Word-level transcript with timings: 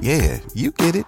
Yeah, 0.00 0.40
you 0.54 0.72
get 0.72 0.94
it 0.96 1.06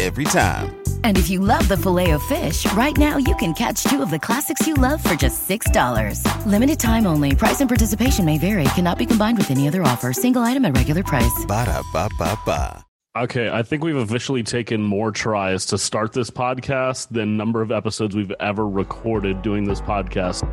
every 0.00 0.24
time. 0.24 0.80
And 1.04 1.16
if 1.18 1.28
you 1.28 1.40
love 1.40 1.66
the 1.68 1.76
filet 1.76 2.10
of 2.12 2.22
fish, 2.24 2.70
right 2.72 2.96
now 2.96 3.16
you 3.16 3.34
can 3.36 3.52
catch 3.54 3.82
two 3.84 4.02
of 4.02 4.10
the 4.10 4.18
classics 4.18 4.66
you 4.66 4.74
love 4.74 5.02
for 5.02 5.14
just 5.14 5.48
$6. 5.48 6.22
Limited 6.46 6.78
time 6.78 7.06
only. 7.06 7.34
Price 7.34 7.60
and 7.60 7.68
participation 7.68 8.24
may 8.24 8.38
vary. 8.38 8.64
Cannot 8.74 8.98
be 8.98 9.06
combined 9.06 9.38
with 9.38 9.50
any 9.50 9.66
other 9.66 9.82
offer. 9.82 10.12
Single 10.12 10.42
item 10.42 10.64
at 10.64 10.76
regular 10.76 11.02
price. 11.02 11.44
Ba 11.46 11.64
da 11.66 11.82
ba 11.92 12.08
ba 12.18 12.38
ba. 12.46 12.84
Okay, 13.16 13.50
I 13.50 13.62
think 13.64 13.82
we've 13.82 13.96
officially 13.96 14.44
taken 14.44 14.80
more 14.80 15.10
tries 15.10 15.66
to 15.66 15.78
start 15.78 16.12
this 16.12 16.30
podcast 16.30 17.08
than 17.08 17.36
number 17.36 17.62
of 17.62 17.72
episodes 17.72 18.14
we've 18.14 18.32
ever 18.38 18.68
recorded 18.68 19.42
doing 19.42 19.64
this 19.64 19.80
podcast. 19.80 20.44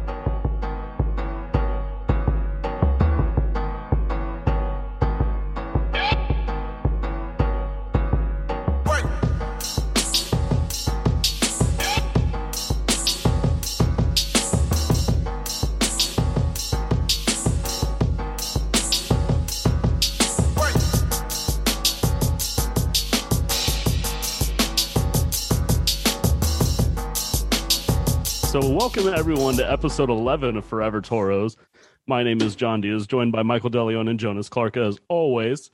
Welcome 28.85 29.11
everyone 29.11 29.57
to 29.57 29.71
episode 29.71 30.11
11 30.11 30.57
of 30.57 30.63
Forever 30.63 31.01
Toros. 31.01 31.57
My 32.05 32.21
name 32.21 32.39
is 32.39 32.55
John 32.55 32.81
Diaz, 32.81 33.07
joined 33.07 33.31
by 33.31 33.41
Michael 33.41 33.71
DeLeon 33.71 34.07
and 34.07 34.19
Jonas 34.19 34.47
Clark 34.47 34.77
as 34.77 34.99
always. 35.07 35.71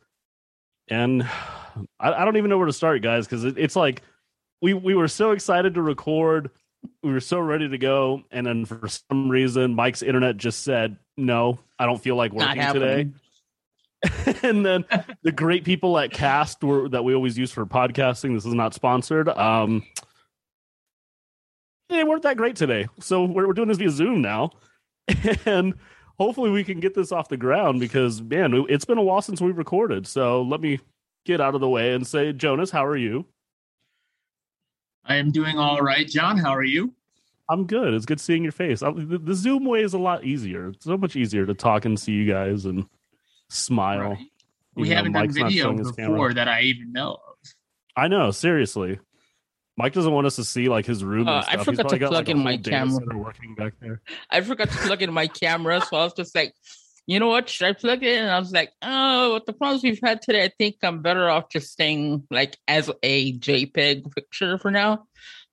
And 0.89 1.23
I, 1.99 2.13
I 2.13 2.23
don't 2.23 2.37
even 2.37 2.49
know 2.49 2.57
where 2.57 2.67
to 2.67 2.71
start, 2.71 3.01
guys, 3.01 3.25
because 3.27 3.43
it, 3.43 3.57
it's 3.57 3.75
like 3.75 4.03
we 4.61 4.73
we 4.73 4.95
were 4.95 5.09
so 5.09 5.31
excited 5.31 5.73
to 5.73 5.81
record, 5.81 6.51
we 7.03 7.11
were 7.11 7.19
so 7.19 7.41
ready 7.41 7.67
to 7.67 7.77
go, 7.77 8.23
and 8.31 8.47
then 8.47 8.63
for 8.63 8.87
some 8.87 9.27
reason, 9.27 9.75
Mike's 9.75 10.03
internet 10.03 10.37
just 10.37 10.63
said, 10.63 10.95
"No, 11.17 11.59
I 11.77 11.87
don't 11.87 12.01
feel 12.01 12.15
like 12.15 12.31
working 12.31 12.65
today." 12.71 13.09
and 14.41 14.65
then 14.65 14.85
the 15.21 15.33
great 15.33 15.65
people 15.65 15.99
at 15.99 16.11
Cast 16.11 16.63
were, 16.63 16.87
that 16.87 17.03
we 17.03 17.13
always 17.13 17.37
use 17.37 17.51
for 17.51 17.65
podcasting. 17.65 18.35
This 18.35 18.45
is 18.45 18.53
not 18.53 18.73
sponsored. 18.73 19.27
Um, 19.27 19.83
they 21.91 22.03
weren't 22.03 22.23
that 22.23 22.37
great 22.37 22.55
today, 22.55 22.87
so 22.99 23.23
we're, 23.25 23.47
we're 23.47 23.53
doing 23.53 23.67
this 23.67 23.77
via 23.77 23.89
Zoom 23.89 24.21
now, 24.21 24.51
and 25.45 25.73
hopefully 26.17 26.49
we 26.51 26.63
can 26.63 26.79
get 26.79 26.93
this 26.93 27.11
off 27.11 27.29
the 27.29 27.37
ground 27.37 27.79
because 27.79 28.21
man, 28.21 28.65
it's 28.69 28.85
been 28.85 28.97
a 28.97 29.03
while 29.03 29.21
since 29.21 29.41
we 29.41 29.51
recorded. 29.51 30.07
So 30.07 30.41
let 30.41 30.61
me 30.61 30.79
get 31.25 31.39
out 31.41 31.55
of 31.55 31.61
the 31.61 31.69
way 31.69 31.93
and 31.93 32.05
say, 32.05 32.33
Jonas, 32.33 32.71
how 32.71 32.85
are 32.85 32.97
you? 32.97 33.25
I 35.05 35.15
am 35.15 35.31
doing 35.31 35.57
all 35.57 35.81
right, 35.81 36.07
John. 36.07 36.37
How 36.37 36.53
are 36.53 36.63
you? 36.63 36.93
I'm 37.49 37.65
good. 37.65 37.93
It's 37.93 38.05
good 38.05 38.21
seeing 38.21 38.43
your 38.43 38.51
face. 38.51 38.81
I- 38.81 38.91
The, 38.91 39.17
the 39.17 39.33
Zoom 39.35 39.65
way 39.65 39.81
is 39.81 39.93
a 39.93 39.97
lot 39.99 40.23
easier. 40.23 40.69
It's 40.69 40.85
so 40.85 40.97
much 40.97 41.15
easier 41.15 41.45
to 41.45 41.53
talk 41.53 41.85
and 41.85 41.99
see 41.99 42.13
you 42.13 42.31
guys 42.31 42.65
and 42.65 42.85
smile. 43.49 44.11
Right. 44.11 44.27
We 44.75 44.89
haven't 44.89 45.11
done 45.11 45.23
Mike's 45.23 45.35
video 45.35 45.73
before 45.73 46.33
that 46.33 46.47
I 46.47 46.61
even 46.61 46.93
know 46.93 47.13
of. 47.15 47.53
I 47.97 48.07
know, 48.07 48.31
seriously. 48.31 48.99
Mike 49.81 49.93
doesn't 49.93 50.11
want 50.11 50.27
us 50.27 50.35
to 50.35 50.43
see 50.43 50.69
like 50.69 50.85
his 50.85 51.03
room. 51.03 51.27
Uh, 51.27 51.43
and 51.49 51.59
I 51.59 51.63
forgot 51.63 51.89
to 51.89 51.97
got, 51.97 52.09
plug 52.09 52.27
like, 52.27 52.29
in 52.29 52.37
my 52.37 52.57
camera. 52.57 53.17
working 53.17 53.55
back 53.55 53.73
there. 53.79 53.99
I 54.29 54.41
forgot 54.41 54.69
to 54.69 54.77
plug 54.77 55.01
in 55.01 55.11
my 55.11 55.25
camera, 55.25 55.81
so 55.81 55.97
I 55.97 56.03
was 56.03 56.13
just 56.13 56.35
like, 56.35 56.53
you 57.07 57.19
know 57.19 57.29
what? 57.29 57.49
Should 57.49 57.67
I 57.67 57.73
plug 57.73 58.03
it 58.03 58.13
in? 58.13 58.21
And 58.21 58.29
I 58.29 58.37
was 58.37 58.51
like, 58.51 58.71
oh, 58.83 59.33
with 59.33 59.47
the 59.47 59.53
problems 59.53 59.81
we've 59.81 59.99
had 60.03 60.21
today, 60.21 60.43
I 60.43 60.51
think 60.55 60.75
I'm 60.83 61.01
better 61.01 61.27
off 61.27 61.49
just 61.49 61.71
staying 61.71 62.27
like 62.29 62.57
as 62.67 62.91
a 63.01 63.33
JPEG 63.39 64.13
picture 64.13 64.59
for 64.59 64.69
now. 64.69 65.07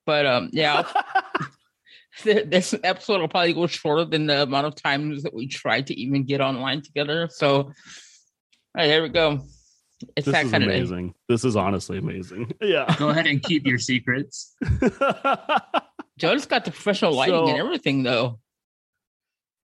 But 0.05 0.27
um, 0.27 0.49
yeah, 0.53 0.87
this 2.23 2.75
episode 2.83 3.21
will 3.21 3.29
probably 3.29 3.53
go 3.53 3.65
shorter 3.65 4.05
than 4.05 4.27
the 4.27 4.43
amount 4.43 4.67
of 4.67 4.75
times 4.75 5.23
that 5.23 5.33
we 5.33 5.47
tried 5.47 5.87
to 5.87 5.99
even 5.99 6.23
get 6.23 6.39
online 6.39 6.83
together. 6.83 7.29
So, 7.31 7.55
all 7.55 7.73
right, 8.75 8.85
there 8.85 9.01
we 9.01 9.09
go. 9.09 9.41
It's 10.15 10.25
This 10.25 10.33
that 10.33 10.45
is 10.45 10.51
kind 10.51 10.63
of 10.63 10.69
amazing. 10.69 11.13
This 11.27 11.43
is 11.43 11.55
honestly 11.55 11.97
amazing. 11.97 12.51
Yeah. 12.61 12.93
Go 12.97 13.09
ahead 13.09 13.27
and 13.27 13.41
keep 13.43 13.65
your 13.67 13.77
secrets. 13.79 14.55
Joe's 16.17 16.45
got 16.45 16.65
the 16.65 16.71
professional 16.71 17.13
lighting 17.13 17.35
So- 17.35 17.47
and 17.49 17.57
everything, 17.57 18.03
though. 18.03 18.39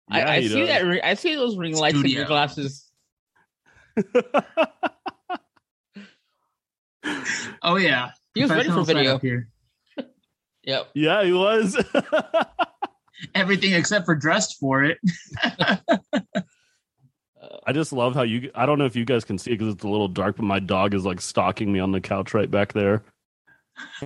I, 0.09 0.19
Yeah, 0.19 0.29
I 0.31 0.39
he 0.41 0.47
see 0.49 0.59
does. 0.59 0.67
that. 0.69 0.85
Ring, 0.85 0.99
I 1.03 1.13
see 1.15 1.35
those 1.35 1.57
ring 1.57 1.75
lights 1.75 1.97
in 1.97 2.05
your 2.07 2.25
glasses. 2.25 2.89
Oh 7.61 7.75
yeah, 7.77 8.11
He 8.33 8.41
was 8.41 8.51
ready 8.51 8.69
for 8.69 8.83
video. 8.83 9.17
Here. 9.19 9.47
Yep. 10.63 10.89
yeah, 10.95 11.23
he 11.23 11.31
was. 11.33 11.77
Everything 13.35 13.73
except 13.73 14.05
for 14.05 14.15
dressed 14.15 14.57
for 14.59 14.83
it. 14.83 14.97
I 17.65 17.73
just 17.73 17.91
love 17.91 18.13
how 18.13 18.21
you. 18.21 18.51
I 18.53 18.65
don't 18.65 18.77
know 18.77 18.85
if 18.85 18.95
you 18.95 19.05
guys 19.05 19.25
can 19.25 19.37
see 19.37 19.51
it 19.51 19.57
because 19.57 19.73
it's 19.73 19.83
a 19.83 19.87
little 19.87 20.07
dark, 20.07 20.35
but 20.37 20.43
my 20.43 20.59
dog 20.59 20.93
is 20.93 21.05
like 21.05 21.19
stalking 21.19 21.71
me 21.71 21.79
on 21.79 21.91
the 21.91 22.01
couch 22.01 22.33
right 22.33 22.49
back 22.49 22.73
there. 22.73 23.03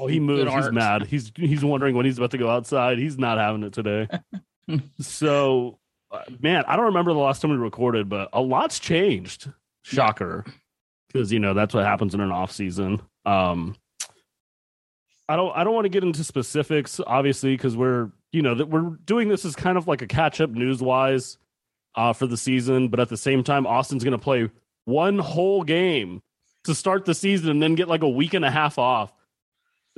Oh, 0.00 0.06
he 0.06 0.18
moves. 0.18 0.50
He's 0.50 0.72
mad. 0.72 1.06
He's 1.06 1.30
he's 1.36 1.62
wondering 1.62 1.94
when 1.94 2.06
he's 2.06 2.16
about 2.16 2.30
to 2.30 2.38
go 2.38 2.48
outside. 2.48 2.98
He's 2.98 3.18
not 3.18 3.36
having 3.36 3.62
it 3.64 3.74
today. 3.74 4.08
so, 5.00 5.78
uh, 6.10 6.22
man, 6.40 6.64
I 6.66 6.76
don't 6.76 6.86
remember 6.86 7.12
the 7.12 7.18
last 7.18 7.42
time 7.42 7.50
we 7.50 7.58
recorded, 7.58 8.08
but 8.08 8.30
a 8.32 8.40
lot's 8.40 8.78
changed. 8.78 9.52
Shocker, 9.82 10.46
because 11.06 11.30
you 11.30 11.38
know 11.38 11.52
that's 11.52 11.74
what 11.74 11.84
happens 11.84 12.14
in 12.14 12.20
an 12.20 12.32
off 12.32 12.50
season. 12.50 13.02
Um, 13.26 13.76
I 15.28 15.36
don't 15.36 15.54
I 15.54 15.64
don't 15.64 15.74
want 15.74 15.84
to 15.84 15.90
get 15.90 16.02
into 16.02 16.24
specifics, 16.24 16.98
obviously, 17.06 17.52
because 17.54 17.76
we're 17.76 18.10
you 18.32 18.40
know 18.40 18.54
that 18.54 18.70
we're 18.70 18.96
doing 19.04 19.28
this 19.28 19.44
as 19.44 19.54
kind 19.54 19.76
of 19.76 19.86
like 19.86 20.00
a 20.00 20.06
catch 20.06 20.40
up 20.40 20.48
news 20.48 20.80
wise 20.80 21.36
uh, 21.94 22.12
for 22.12 22.26
the 22.26 22.36
season, 22.36 22.88
but 22.88 23.00
at 23.00 23.08
the 23.08 23.16
same 23.16 23.42
time, 23.42 23.66
Austin's 23.66 24.04
going 24.04 24.12
to 24.12 24.18
play 24.18 24.50
one 24.84 25.18
whole 25.18 25.62
game 25.62 26.22
to 26.64 26.74
start 26.74 27.04
the 27.04 27.14
season 27.14 27.50
and 27.50 27.62
then 27.62 27.74
get 27.74 27.88
like 27.88 28.02
a 28.02 28.08
week 28.08 28.34
and 28.34 28.44
a 28.44 28.50
half 28.50 28.78
off. 28.78 29.12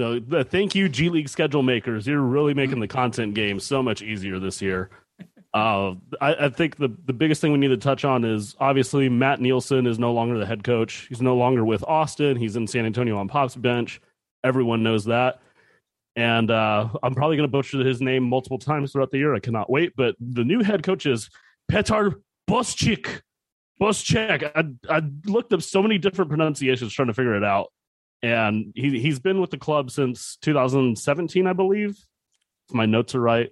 So, 0.01 0.19
the, 0.21 0.45
thank 0.45 0.75
you, 0.75 0.89
G 0.89 1.11
League 1.11 1.29
schedule 1.29 1.63
makers. 1.63 2.07
You're 2.07 2.21
really 2.21 2.55
making 2.55 2.81
the 2.81 2.89
content 2.89 3.35
game 3.35 3.61
so 3.61 3.83
much 3.83 4.01
easier 4.01 4.39
this 4.39 4.63
year. 4.63 4.91
Uh, 5.55 5.95
I, 6.21 6.47
I 6.47 6.49
think 6.49 6.77
the, 6.77 6.89
the 7.05 7.13
biggest 7.13 7.43
thing 7.43 7.53
we 7.53 7.59
need 7.59 7.69
to 7.69 7.77
touch 7.77 8.07
on 8.07 8.25
is 8.25 8.57
obviously 8.59 9.11
Matt 9.11 9.39
Nielsen 9.41 9.87
is 9.87 9.99
no 9.99 10.13
longer 10.13 10.39
the 10.39 10.47
head 10.47 10.65
coach. 10.65 11.07
He's 11.11 11.21
no 11.21 11.37
longer 11.37 11.63
with 11.63 11.85
Austin. 11.85 12.39
He's 12.39 12.57
in 12.57 12.67
San 12.67 12.87
Antonio 12.87 13.19
on 13.19 13.29
Pop's 13.29 13.55
bench. 13.55 14.01
Everyone 14.43 14.83
knows 14.83 15.05
that. 15.05 15.41
And 16.17 16.51
uh, 16.51 16.89
I'm 17.03 17.15
probably 17.15 17.37
going 17.37 17.49
to 17.49 17.53
butcher 17.53 17.85
his 17.85 18.01
name 18.01 18.23
multiple 18.23 18.59
times 18.59 18.93
throughout 18.93 19.11
the 19.11 19.19
year. 19.19 19.35
I 19.35 19.41
cannot 19.41 19.71
wait. 19.71 19.93
But 19.95 20.15
the 20.21 20.45
new 20.45 20.63
head 20.63 20.83
coach 20.83 21.05
is 21.05 21.29
Petar 21.69 22.21
Boschik. 22.49 23.21
Boschik. 23.81 24.51
I, 24.55 24.95
I 24.95 25.03
looked 25.27 25.53
up 25.53 25.63
so 25.63 25.83
many 25.83 25.99
different 25.99 26.29
pronunciations 26.31 26.93
trying 26.93 27.09
to 27.09 27.15
figure 27.15 27.37
it 27.37 27.45
out. 27.45 27.69
And 28.23 28.73
he, 28.77 29.01
he's 29.01 29.19
been 29.19 29.41
with 29.41 29.51
the 29.51 29.59
club 29.59 29.91
since 29.91 30.37
2017, 30.43 31.47
I 31.47 31.53
believe. 31.53 31.99
If 32.69 32.75
my 32.75 32.87
notes 32.87 33.15
are 33.15 33.21
right 33.21 33.51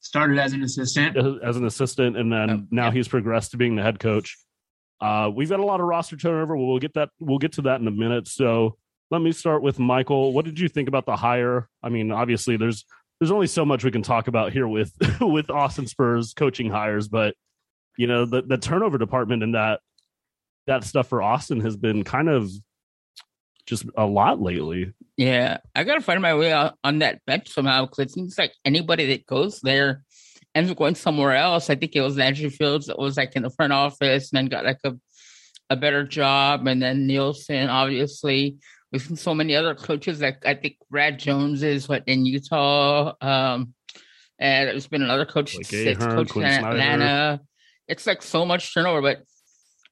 Started 0.00 0.38
as 0.38 0.52
an 0.52 0.62
assistant. 0.64 1.16
as 1.44 1.56
an 1.56 1.64
assistant, 1.64 2.16
and 2.16 2.32
then 2.32 2.50
Oh, 2.50 2.66
now 2.72 2.86
yeah. 2.86 2.90
he's 2.92 3.06
progressed 3.08 3.52
to 3.52 3.56
being 3.56 3.76
the 3.76 3.82
head 3.82 4.00
coach. 4.00 4.36
Uh, 5.00 5.30
we've 5.32 5.48
got 5.48 5.60
a 5.60 5.64
lot 5.64 5.80
of 5.80 5.86
roster 5.86 6.16
turnover. 6.16 6.56
We'll 6.56 6.78
get 6.80 6.94
that. 6.94 7.10
We'll 7.20 7.38
get 7.38 7.52
to 7.52 7.62
that 7.62 7.80
in 7.80 7.86
a 7.86 7.92
minute. 7.92 8.26
So 8.28 8.76
let 9.12 9.20
me 9.20 9.30
start 9.32 9.62
with 9.62 9.78
Michael. 9.78 10.32
What 10.32 10.44
did 10.44 10.58
you 10.58 10.68
think 10.68 10.88
about 10.88 11.06
the 11.06 11.14
hire? 11.16 11.68
I 11.82 11.88
mean, 11.88 12.10
obviously, 12.12 12.56
there's 12.56 12.84
there's 13.20 13.30
only 13.30 13.46
so 13.46 13.64
much 13.64 13.84
we 13.84 13.90
can 13.92 14.02
talk 14.02 14.26
about 14.28 14.52
here 14.52 14.66
with 14.66 14.92
with 15.20 15.50
Austin 15.50 15.86
Spurs 15.86 16.34
coaching 16.34 16.68
hires, 16.70 17.06
but 17.08 17.34
you 17.96 18.06
know 18.06 18.24
the 18.24 18.42
the 18.42 18.58
turnover 18.58 18.98
department 18.98 19.42
and 19.42 19.54
that 19.54 19.80
that 20.66 20.84
stuff 20.84 21.08
for 21.08 21.22
Austin 21.22 21.60
has 21.60 21.76
been 21.76 22.04
kind 22.04 22.28
of 22.28 22.50
just 23.66 23.84
a 23.96 24.06
lot 24.06 24.40
lately. 24.40 24.92
Yeah, 25.16 25.58
I 25.74 25.84
gotta 25.84 26.00
find 26.00 26.20
my 26.22 26.34
way 26.34 26.52
out 26.52 26.74
on 26.84 27.00
that 27.00 27.24
bench 27.26 27.48
somehow 27.48 27.86
because 27.86 27.98
it 28.00 28.10
seems 28.10 28.38
like 28.38 28.52
anybody 28.64 29.06
that 29.06 29.26
goes 29.26 29.60
there 29.60 30.04
ends 30.54 30.70
up 30.70 30.76
going 30.76 30.94
somewhere 30.94 31.34
else. 31.34 31.70
I 31.70 31.74
think 31.74 31.94
it 31.94 32.00
was 32.00 32.18
Andrew 32.18 32.50
Fields 32.50 32.86
that 32.86 32.98
was 32.98 33.16
like 33.16 33.34
in 33.36 33.42
the 33.42 33.50
front 33.50 33.72
office 33.72 34.32
and 34.32 34.38
then 34.38 34.46
got 34.46 34.64
like 34.64 34.80
a 34.84 34.94
a 35.70 35.76
better 35.76 36.04
job. 36.04 36.66
And 36.66 36.82
then 36.82 37.06
Nielsen, 37.06 37.68
obviously, 37.68 38.56
we've 38.92 39.02
seen 39.02 39.16
so 39.16 39.34
many 39.34 39.56
other 39.56 39.74
coaches. 39.74 40.20
Like 40.20 40.44
I 40.46 40.54
think 40.54 40.76
Brad 40.90 41.18
Jones 41.18 41.62
is 41.62 41.88
what 41.88 42.04
in 42.06 42.26
Utah. 42.26 43.14
Um, 43.20 43.74
and 44.38 44.68
there's 44.68 44.86
been 44.86 45.02
another 45.02 45.26
coach 45.26 45.56
like 45.56 45.68
that's 45.68 46.04
coached 46.04 46.36
in 46.36 46.44
Atlanta. 46.44 47.40
It's 47.88 48.06
like 48.06 48.22
so 48.22 48.46
much 48.46 48.72
turnover, 48.72 49.02
but 49.02 49.24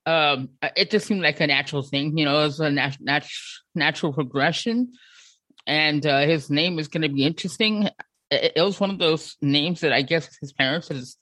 um, 0.06 0.50
it 0.76 0.90
just 0.90 1.06
seemed 1.06 1.22
like 1.22 1.40
a 1.40 1.46
natural 1.46 1.82
thing. 1.82 2.16
You 2.16 2.24
know, 2.24 2.40
it 2.40 2.44
was 2.44 2.60
a 2.60 2.70
nat- 2.70 2.98
nat- 3.00 3.28
natural 3.74 4.12
progression, 4.12 4.92
and 5.66 6.04
uh, 6.06 6.20
his 6.20 6.50
name 6.50 6.78
is 6.78 6.88
going 6.88 7.02
to 7.02 7.08
be 7.08 7.24
interesting. 7.24 7.88
It, 8.30 8.52
it, 8.56 8.62
was 8.62 8.80
one 8.80 8.90
of 8.90 8.98
those 8.98 9.36
names 9.42 9.80
that 9.80 9.92
I 9.92 10.02
guess 10.02 10.36
his 10.40 10.52
parents 10.52 10.90
is. 10.90 11.16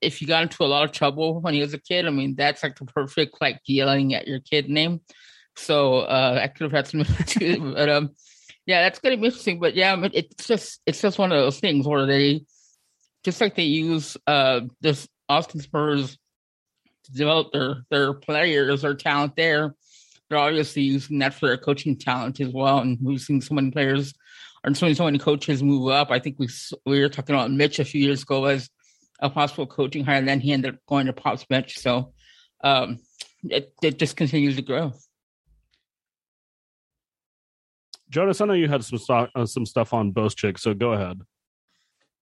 If 0.00 0.22
you 0.22 0.28
got 0.28 0.44
into 0.44 0.62
a 0.62 0.66
lot 0.66 0.84
of 0.84 0.92
trouble 0.92 1.40
when 1.40 1.54
he 1.54 1.60
was 1.60 1.74
a 1.74 1.78
kid, 1.78 2.06
I 2.06 2.10
mean, 2.10 2.36
that's 2.36 2.62
like 2.62 2.78
the 2.78 2.84
perfect 2.84 3.40
like 3.40 3.60
yelling 3.66 4.14
at 4.14 4.28
your 4.28 4.38
kid 4.38 4.68
name. 4.68 5.00
So 5.56 6.00
uh, 6.00 6.38
I 6.40 6.46
could 6.46 6.70
have 6.70 6.72
had 6.72 6.86
some, 6.86 7.00
but 7.74 7.88
um, 7.88 8.10
yeah, 8.64 8.82
that's 8.82 9.00
going 9.00 9.16
to 9.16 9.20
be 9.20 9.26
interesting. 9.26 9.58
But 9.58 9.74
yeah, 9.74 9.96
it's 10.12 10.46
just 10.46 10.80
it's 10.86 11.00
just 11.00 11.18
one 11.18 11.32
of 11.32 11.40
those 11.40 11.58
things 11.58 11.84
where 11.84 12.06
they 12.06 12.42
just 13.24 13.40
like 13.40 13.56
they 13.56 13.64
use 13.64 14.16
uh 14.26 14.60
this 14.80 15.08
Austin 15.28 15.60
Spurs 15.60 16.18
to 17.04 17.12
develop 17.12 17.52
their 17.52 17.84
their 17.90 18.14
players, 18.14 18.82
their 18.82 18.94
talent 18.94 19.36
there. 19.36 19.74
They're 20.28 20.38
obviously 20.38 20.82
using 20.82 21.18
that 21.20 21.34
for 21.34 21.46
their 21.48 21.56
coaching 21.56 21.96
talent 21.96 22.40
as 22.40 22.52
well, 22.52 22.78
and 22.80 22.98
we've 23.02 23.20
seen 23.20 23.40
so 23.40 23.54
many 23.54 23.70
players 23.70 24.14
and 24.64 24.76
so 24.76 24.86
many 24.86 24.94
so 24.94 25.04
many 25.04 25.18
coaches 25.18 25.62
move 25.62 25.90
up. 25.90 26.10
I 26.10 26.18
think 26.18 26.38
we 26.38 26.48
we 26.84 27.00
were 27.00 27.08
talking 27.08 27.34
about 27.34 27.50
Mitch 27.50 27.78
a 27.78 27.84
few 27.84 28.02
years 28.02 28.22
ago 28.22 28.44
as 28.46 28.68
a 29.20 29.30
possible 29.30 29.66
coaching 29.66 30.04
hire, 30.04 30.16
and 30.16 30.28
then 30.28 30.40
he 30.40 30.52
ended 30.52 30.74
up 30.74 30.80
going 30.86 31.06
to 31.06 31.12
Pop's 31.12 31.44
bench. 31.44 31.78
So 31.78 32.12
um, 32.62 32.98
it 33.44 33.72
it 33.82 33.98
just 33.98 34.16
continues 34.16 34.56
to 34.56 34.62
grow. 34.62 34.92
Jonas, 38.10 38.40
I 38.40 38.46
know 38.46 38.54
you 38.54 38.68
had 38.68 38.84
some 38.84 38.98
stuff, 38.98 39.28
uh, 39.34 39.44
some 39.44 39.66
stuff 39.66 39.92
on 39.92 40.12
Bostic, 40.12 40.58
so 40.58 40.72
go 40.72 40.92
ahead. 40.92 41.20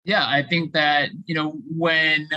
Yeah, 0.03 0.25
I 0.25 0.43
think 0.43 0.73
that 0.73 1.09
you 1.25 1.35
know 1.35 1.51
when 1.69 2.27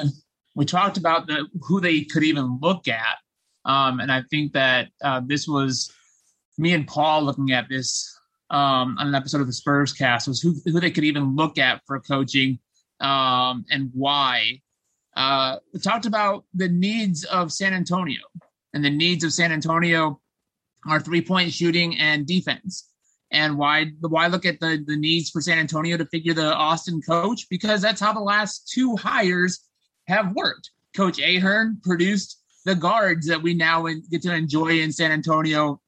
we 0.54 0.64
talked 0.64 0.96
about 0.96 1.26
the 1.26 1.46
who 1.62 1.80
they 1.80 2.02
could 2.02 2.22
even 2.22 2.58
look 2.60 2.88
at, 2.88 3.16
um, 3.64 4.00
and 4.00 4.12
I 4.12 4.22
think 4.30 4.52
that 4.52 4.88
uh, 5.02 5.20
this 5.24 5.48
was 5.48 5.92
me 6.58 6.72
and 6.72 6.86
Paul 6.86 7.22
looking 7.22 7.52
at 7.52 7.68
this 7.68 8.14
um, 8.50 8.96
on 8.98 9.08
an 9.08 9.14
episode 9.14 9.40
of 9.40 9.46
the 9.46 9.52
Spurs 9.52 9.92
cast 9.92 10.28
was 10.28 10.40
who 10.40 10.54
who 10.64 10.80
they 10.80 10.90
could 10.90 11.04
even 11.04 11.34
look 11.34 11.58
at 11.58 11.80
for 11.86 12.00
coaching 12.00 12.58
um, 13.00 13.64
and 13.70 13.90
why. 13.92 14.60
Uh, 15.14 15.56
we 15.74 15.80
talked 15.80 16.06
about 16.06 16.44
the 16.54 16.68
needs 16.68 17.24
of 17.24 17.52
San 17.52 17.74
Antonio, 17.74 18.20
and 18.72 18.84
the 18.84 18.90
needs 18.90 19.24
of 19.24 19.32
San 19.32 19.52
Antonio 19.52 20.20
are 20.86 21.00
three 21.00 21.22
point 21.22 21.52
shooting 21.52 21.98
and 21.98 22.26
defense. 22.26 22.88
And 23.30 23.56
why 23.56 23.86
why 24.00 24.26
look 24.26 24.44
at 24.44 24.60
the 24.60 24.82
the 24.86 24.96
needs 24.96 25.30
for 25.30 25.40
San 25.40 25.58
Antonio 25.58 25.96
to 25.96 26.06
figure 26.06 26.34
the 26.34 26.54
Austin 26.54 27.00
coach? 27.00 27.46
Because 27.48 27.80
that's 27.80 28.00
how 28.00 28.12
the 28.12 28.20
last 28.20 28.70
two 28.72 28.96
hires 28.96 29.60
have 30.08 30.32
worked. 30.34 30.70
Coach 30.94 31.18
Ahearn 31.18 31.80
produced 31.82 32.40
the 32.64 32.74
guards 32.74 33.26
that 33.26 33.42
we 33.42 33.54
now 33.54 33.86
get 34.10 34.22
to 34.22 34.34
enjoy 34.34 34.80
in 34.80 34.92
San 34.92 35.10
Antonio. 35.10 35.80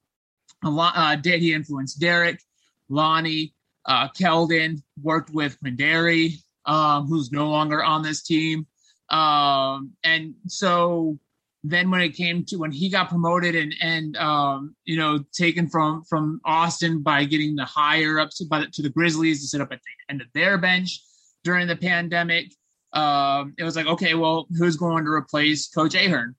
A 0.63 0.69
lot, 0.69 0.93
uh, 0.95 1.15
did 1.15 1.41
he 1.41 1.53
influence 1.53 1.93
Derek, 1.93 2.41
Lonnie, 2.89 3.53
uh, 3.85 4.09
Keldon? 4.09 4.81
Worked 5.01 5.31
with 5.31 5.59
Quinndary, 5.61 6.33
um, 6.65 7.07
who's 7.07 7.31
no 7.31 7.49
longer 7.49 7.83
on 7.83 8.01
this 8.01 8.23
team, 8.23 8.65
um, 9.09 9.91
and 10.03 10.33
so 10.47 11.19
then 11.63 11.89
when 11.89 12.01
it 12.01 12.09
came 12.09 12.45
to 12.45 12.57
when 12.57 12.71
he 12.71 12.89
got 12.89 13.09
promoted 13.09 13.55
and 13.55 13.73
and 13.81 14.17
um, 14.17 14.75
you 14.85 14.97
know 14.97 15.23
taken 15.33 15.67
from 15.67 16.03
from 16.03 16.39
Austin 16.45 17.01
by 17.01 17.23
getting 17.25 17.55
the 17.55 17.65
higher 17.65 18.19
up 18.19 18.29
to, 18.37 18.45
by, 18.45 18.65
to 18.71 18.81
the 18.81 18.89
Grizzlies 18.89 19.41
to 19.41 19.47
sit 19.47 19.61
up 19.61 19.71
at 19.71 19.79
the 19.79 20.13
end 20.13 20.21
of 20.21 20.27
their 20.33 20.57
bench 20.57 20.99
during 21.43 21.67
the 21.67 21.75
pandemic, 21.75 22.51
um, 22.95 23.53
it 23.57 23.63
was 23.63 23.75
like 23.75 23.87
okay, 23.87 24.13
well, 24.13 24.47
who's 24.57 24.75
going 24.75 25.05
to 25.05 25.11
replace 25.11 25.67
Coach 25.67 25.95
Ahearn? 25.95 26.35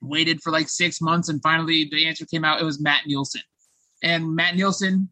Waited 0.00 0.40
for 0.42 0.52
like 0.52 0.68
six 0.68 1.00
months 1.00 1.28
and 1.28 1.42
finally 1.42 1.88
the 1.90 2.06
answer 2.06 2.26
came 2.26 2.44
out. 2.44 2.60
It 2.60 2.64
was 2.64 2.80
Matt 2.80 3.06
Nielsen, 3.06 3.42
and 4.02 4.34
Matt 4.34 4.56
Nielsen, 4.56 5.08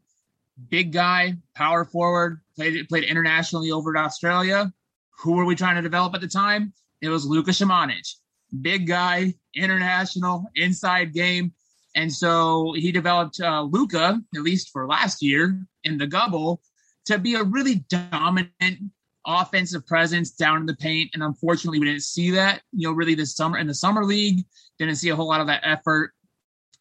big 0.68 0.92
guy, 0.92 1.34
power 1.54 1.84
forward, 1.84 2.40
played 2.56 2.88
played 2.88 3.04
internationally 3.04 3.70
over 3.70 3.96
at 3.96 4.04
Australia. 4.04 4.72
Who 5.20 5.32
were 5.32 5.44
we 5.44 5.54
trying 5.54 5.76
to 5.76 5.82
develop 5.82 6.14
at 6.14 6.20
the 6.20 6.28
time? 6.28 6.72
It 7.00 7.08
was 7.08 7.24
Luka 7.24 7.50
Samanic 7.50 8.14
big 8.62 8.86
guy, 8.86 9.34
international, 9.54 10.50
inside 10.54 11.12
game. 11.12 11.52
And 11.94 12.12
so 12.12 12.72
he 12.76 12.90
developed 12.92 13.40
uh, 13.40 13.62
Luka, 13.62 14.20
at 14.34 14.42
least 14.42 14.70
for 14.70 14.86
last 14.86 15.22
year 15.22 15.58
in 15.84 15.98
the 15.98 16.06
Gubble, 16.06 16.60
to 17.06 17.18
be 17.18 17.34
a 17.34 17.42
really 17.42 17.84
dominant 17.88 18.90
offensive 19.26 19.86
presence 19.86 20.30
down 20.30 20.58
in 20.58 20.66
the 20.66 20.76
paint. 20.76 21.10
And 21.14 21.22
unfortunately, 21.22 21.78
we 21.78 21.86
didn't 21.86 22.02
see 22.02 22.30
that, 22.32 22.62
you 22.72 22.88
know, 22.88 22.94
really 22.94 23.14
this 23.14 23.34
summer 23.34 23.58
in 23.58 23.66
the 23.66 23.74
summer 23.74 24.04
league. 24.04 24.44
Didn't 24.78 24.96
see 24.96 25.10
a 25.10 25.16
whole 25.16 25.28
lot 25.28 25.40
of 25.40 25.46
that 25.46 25.62
effort. 25.64 26.12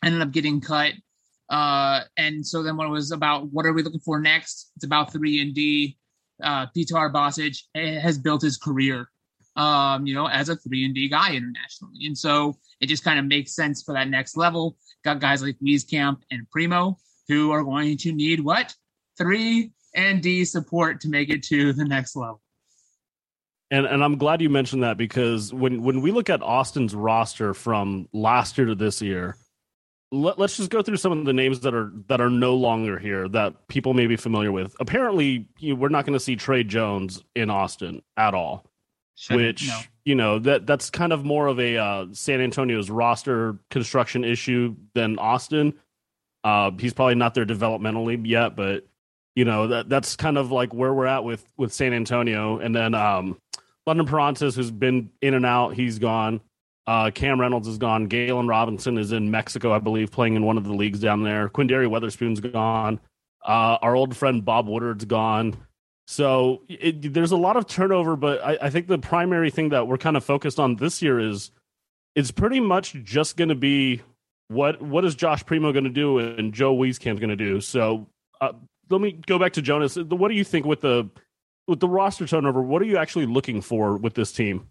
Ended 0.04 0.22
up 0.22 0.32
getting 0.32 0.62
cut. 0.62 0.94
Uh, 1.50 2.02
and 2.18 2.46
so 2.46 2.64
then 2.64 2.78
when 2.78 2.88
it 2.88 2.92
was 2.92 3.12
about 3.12 3.52
what 3.52 3.66
are 3.66 3.74
we 3.74 3.84
looking 3.84 4.00
for 4.00 4.20
next, 4.20 4.72
it's 4.76 4.86
about 4.86 5.12
three 5.12 5.42
and 5.42 5.54
D. 5.54 5.98
Uh, 6.42 6.66
Petar 6.76 7.12
Bosic 7.12 7.62
has 7.76 8.18
built 8.18 8.42
his 8.42 8.58
career 8.58 9.08
um, 9.56 10.06
you 10.08 10.14
know, 10.14 10.28
as 10.28 10.50
a 10.50 10.56
three 10.56 10.86
and 10.86 10.96
D 10.96 11.08
guy 11.08 11.34
internationally. 11.34 12.06
And 12.06 12.18
so 12.18 12.58
it 12.80 12.88
just 12.88 13.04
kind 13.04 13.20
of 13.20 13.26
makes 13.26 13.56
sense 13.56 13.84
for 13.84 13.94
that 13.94 14.10
next 14.10 14.38
level. 14.38 14.78
Got 15.04 15.20
guys 15.20 15.44
like 15.44 15.58
Wieskamp 15.60 16.22
and 16.32 16.50
Primo 16.50 16.98
who 17.28 17.52
are 17.52 17.64
going 17.64 17.98
to 17.98 18.12
need 18.12 18.40
what? 18.40 18.74
Three 19.18 19.72
and 19.96 20.22
D 20.22 20.46
support 20.46 21.02
to 21.02 21.10
make 21.10 21.30
it 21.30 21.44
to 21.44 21.74
the 21.74 21.86
next 21.86 22.16
level. 22.16 22.42
And 23.72 23.86
and 23.86 24.04
I'm 24.04 24.18
glad 24.18 24.42
you 24.42 24.50
mentioned 24.50 24.84
that 24.84 24.98
because 24.98 25.54
when 25.54 25.82
when 25.82 26.02
we 26.02 26.12
look 26.12 26.30
at 26.30 26.42
Austin's 26.42 26.94
roster 26.94 27.54
from 27.54 28.08
last 28.14 28.58
year 28.58 28.68
to 28.68 28.76
this 28.76 29.02
year, 29.02 29.36
let, 30.14 30.40
us 30.40 30.58
just 30.58 30.70
go 30.70 30.84
through 30.84 30.98
some 30.98 31.12
of 31.12 31.26
the 31.26 31.34
names 31.34 31.62
that 31.62 31.74
are 31.74 31.92
that 32.08 32.22
are 32.22 32.30
no 32.30 32.56
longer 32.56 33.00
here 33.00 33.28
that 33.30 33.68
people 33.68 33.96
may 33.96 34.06
be 34.06 34.16
familiar 34.16 34.52
with. 34.52 34.76
Apparently, 34.80 35.48
you, 35.58 35.76
we're 35.76 35.90
not 35.90 36.06
going 36.06 36.14
to 36.14 36.20
see 36.20 36.36
Tre 36.36 36.64
Jones 36.64 37.24
in 37.36 37.50
Austin 37.50 38.04
at 38.16 38.36
all. 38.36 38.64
Shouldn't, 39.16 39.46
which 39.46 39.68
no. 39.68 39.80
you 40.06 40.16
know 40.16 40.40
that 40.40 40.68
that's 40.68 40.90
kind 40.92 41.12
of 41.12 41.26
more 41.26 41.48
of 41.48 41.60
a 41.60 41.78
uh, 41.78 42.06
San 42.12 42.42
Antonio's 42.42 42.92
roster 42.92 43.58
construction 43.72 44.24
issue 44.24 44.76
than 44.94 45.18
Austin. 45.18 45.74
Uh, 46.44 46.72
he's 46.78 46.94
probably 46.94 47.16
not 47.16 47.34
there 47.34 47.46
developmentally 47.46 48.22
yet, 48.28 48.56
but 48.56 48.86
you 49.36 49.46
know 49.46 49.68
that 49.68 49.90
that's 49.90 50.16
kind 50.16 50.38
of 50.38 50.52
like 50.52 50.74
where 50.74 50.94
we're 50.94 51.06
at 51.06 51.24
with 51.24 51.46
with 51.58 51.74
San 51.74 51.94
Antonio. 51.94 52.60
And 52.60 52.76
then 52.76 52.94
um, 52.94 53.38
London 53.86 54.06
Perrantes, 54.06 54.56
who's 54.56 54.72
been 54.72 55.10
in 55.22 55.34
and 55.34 55.46
out, 55.46 55.74
he's 55.76 56.00
gone. 56.00 56.42
Uh, 56.86 57.12
Cam 57.12 57.40
Reynolds 57.40 57.68
is 57.68 57.78
gone. 57.78 58.08
Galen 58.08 58.48
Robinson 58.48 58.98
is 58.98 59.12
in 59.12 59.32
Mexico, 59.32 59.72
I 59.74 59.80
believe, 59.80 60.12
playing 60.12 60.36
in 60.36 60.46
one 60.46 60.58
of 60.58 60.66
the 60.66 60.74
leagues 60.74 61.00
down 61.00 61.24
there. 61.24 61.48
Quinndary 61.50 61.88
Weatherspoon's 61.88 62.42
gone. 62.42 63.00
Uh, 63.46 63.78
our 63.82 63.96
old 63.96 64.16
friend 64.16 64.44
Bob 64.44 64.68
Woodard's 64.68 65.06
gone. 65.06 65.56
So 66.08 66.62
it, 66.68 67.14
there's 67.14 67.32
a 67.32 67.38
lot 67.38 67.56
of 67.56 67.68
turnover, 67.68 68.16
but 68.16 68.44
I, 68.44 68.58
I, 68.64 68.70
think 68.70 68.88
the 68.88 68.98
primary 68.98 69.50
thing 69.50 69.70
that 69.70 69.88
we're 69.88 69.98
kind 69.98 70.18
of 70.18 70.24
focused 70.24 70.60
on 70.60 70.76
this 70.76 71.02
year 71.02 71.18
is 71.18 71.52
it's 72.14 72.32
pretty 72.32 72.60
much 72.60 72.94
just 73.04 73.38
going 73.38 73.50
to 73.50 73.56
be 73.56 74.02
what 74.50 74.82
what 74.82 75.06
is 75.06 75.16
Josh 75.16 75.46
Primo 75.46 75.72
going 75.72 75.86
to 75.86 75.90
do 75.90 76.20
and 76.20 76.54
Joe 76.54 76.76
Wieskamp 76.76 77.20
going 77.20 77.30
to 77.30 77.38
do. 77.38 77.62
So 77.62 78.08
uh, 78.42 78.52
let 78.90 79.02
me 79.02 79.14
go 79.26 79.40
back 79.40 79.54
to 79.54 79.62
Jonas. 79.62 79.96
What 79.96 80.30
do 80.30 80.36
you 80.36 80.44
think 80.44 80.66
with 80.66 80.82
the 80.82 81.10
with 81.68 81.80
the 81.80 81.88
roster 81.88 82.28
turnover? 82.28 82.62
What 82.62 82.82
are 82.82 82.86
you 82.86 82.98
actually 82.98 83.26
looking 83.26 83.62
for 83.62 83.98
with 83.98 84.14
this 84.14 84.32
team? 84.32 84.68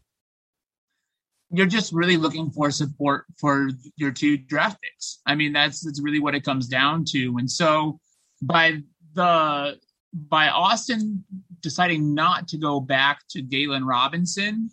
You're 1.50 1.66
just 1.66 1.92
really 1.92 2.16
looking 2.16 2.50
for 2.50 2.70
support 2.70 3.26
for 3.38 3.70
your 3.96 4.10
two 4.10 4.36
draft 4.36 4.78
picks. 4.80 5.20
I 5.26 5.34
mean, 5.34 5.52
that's 5.52 5.80
that's 5.80 6.00
really 6.00 6.20
what 6.20 6.34
it 6.34 6.44
comes 6.44 6.66
down 6.68 7.04
to. 7.06 7.36
And 7.38 7.50
so 7.50 8.00
by 8.40 8.82
the 9.14 9.78
by 10.12 10.48
Austin 10.48 11.24
deciding 11.60 12.14
not 12.14 12.48
to 12.48 12.58
go 12.58 12.80
back 12.80 13.20
to 13.30 13.40
Galen 13.40 13.84
Robinson 13.84 14.70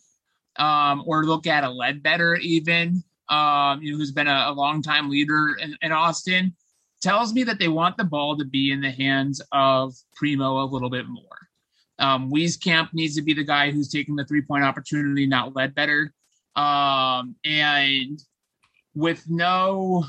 um, 0.58 1.03
or 1.05 1.25
look 1.25 1.48
at 1.48 1.63
a 1.63 1.69
Ledbetter 1.69 2.36
even, 2.36 3.03
um, 3.29 3.81
you 3.81 3.91
know, 3.91 3.98
who's 3.98 4.12
been 4.12 4.27
a, 4.27 4.46
a 4.48 4.53
long 4.53 4.81
time 4.81 5.10
leader 5.10 5.55
in, 5.62 5.77
in, 5.81 5.91
Austin, 5.91 6.53
tells 7.01 7.34
me 7.34 7.44
that 7.44 7.60
they 7.60 7.68
want 7.68 7.98
the 7.98 8.03
ball 8.03 8.38
to 8.38 8.46
be 8.46 8.72
in 8.72 8.82
the 8.82 8.91
hands 8.91 9.41
of 9.51 9.96
Primo 10.15 10.63
a 10.63 10.65
little 10.65 10.89
bit 10.89 11.08
more. 11.08 11.24
Um, 11.98 12.32
Wieskamp 12.32 12.94
needs 12.94 13.15
to 13.15 13.22
be 13.22 13.34
the 13.34 13.44
guy 13.44 13.72
who's 13.72 13.89
taking 13.89 14.15
the 14.15 14.25
three 14.25 14.41
point 14.41 14.63
opportunity, 14.63 15.27
not 15.27 15.56
Ledbetter. 15.56 16.13
Um, 16.56 17.36
and 17.44 18.20
with 18.96 19.24
no 19.29 20.06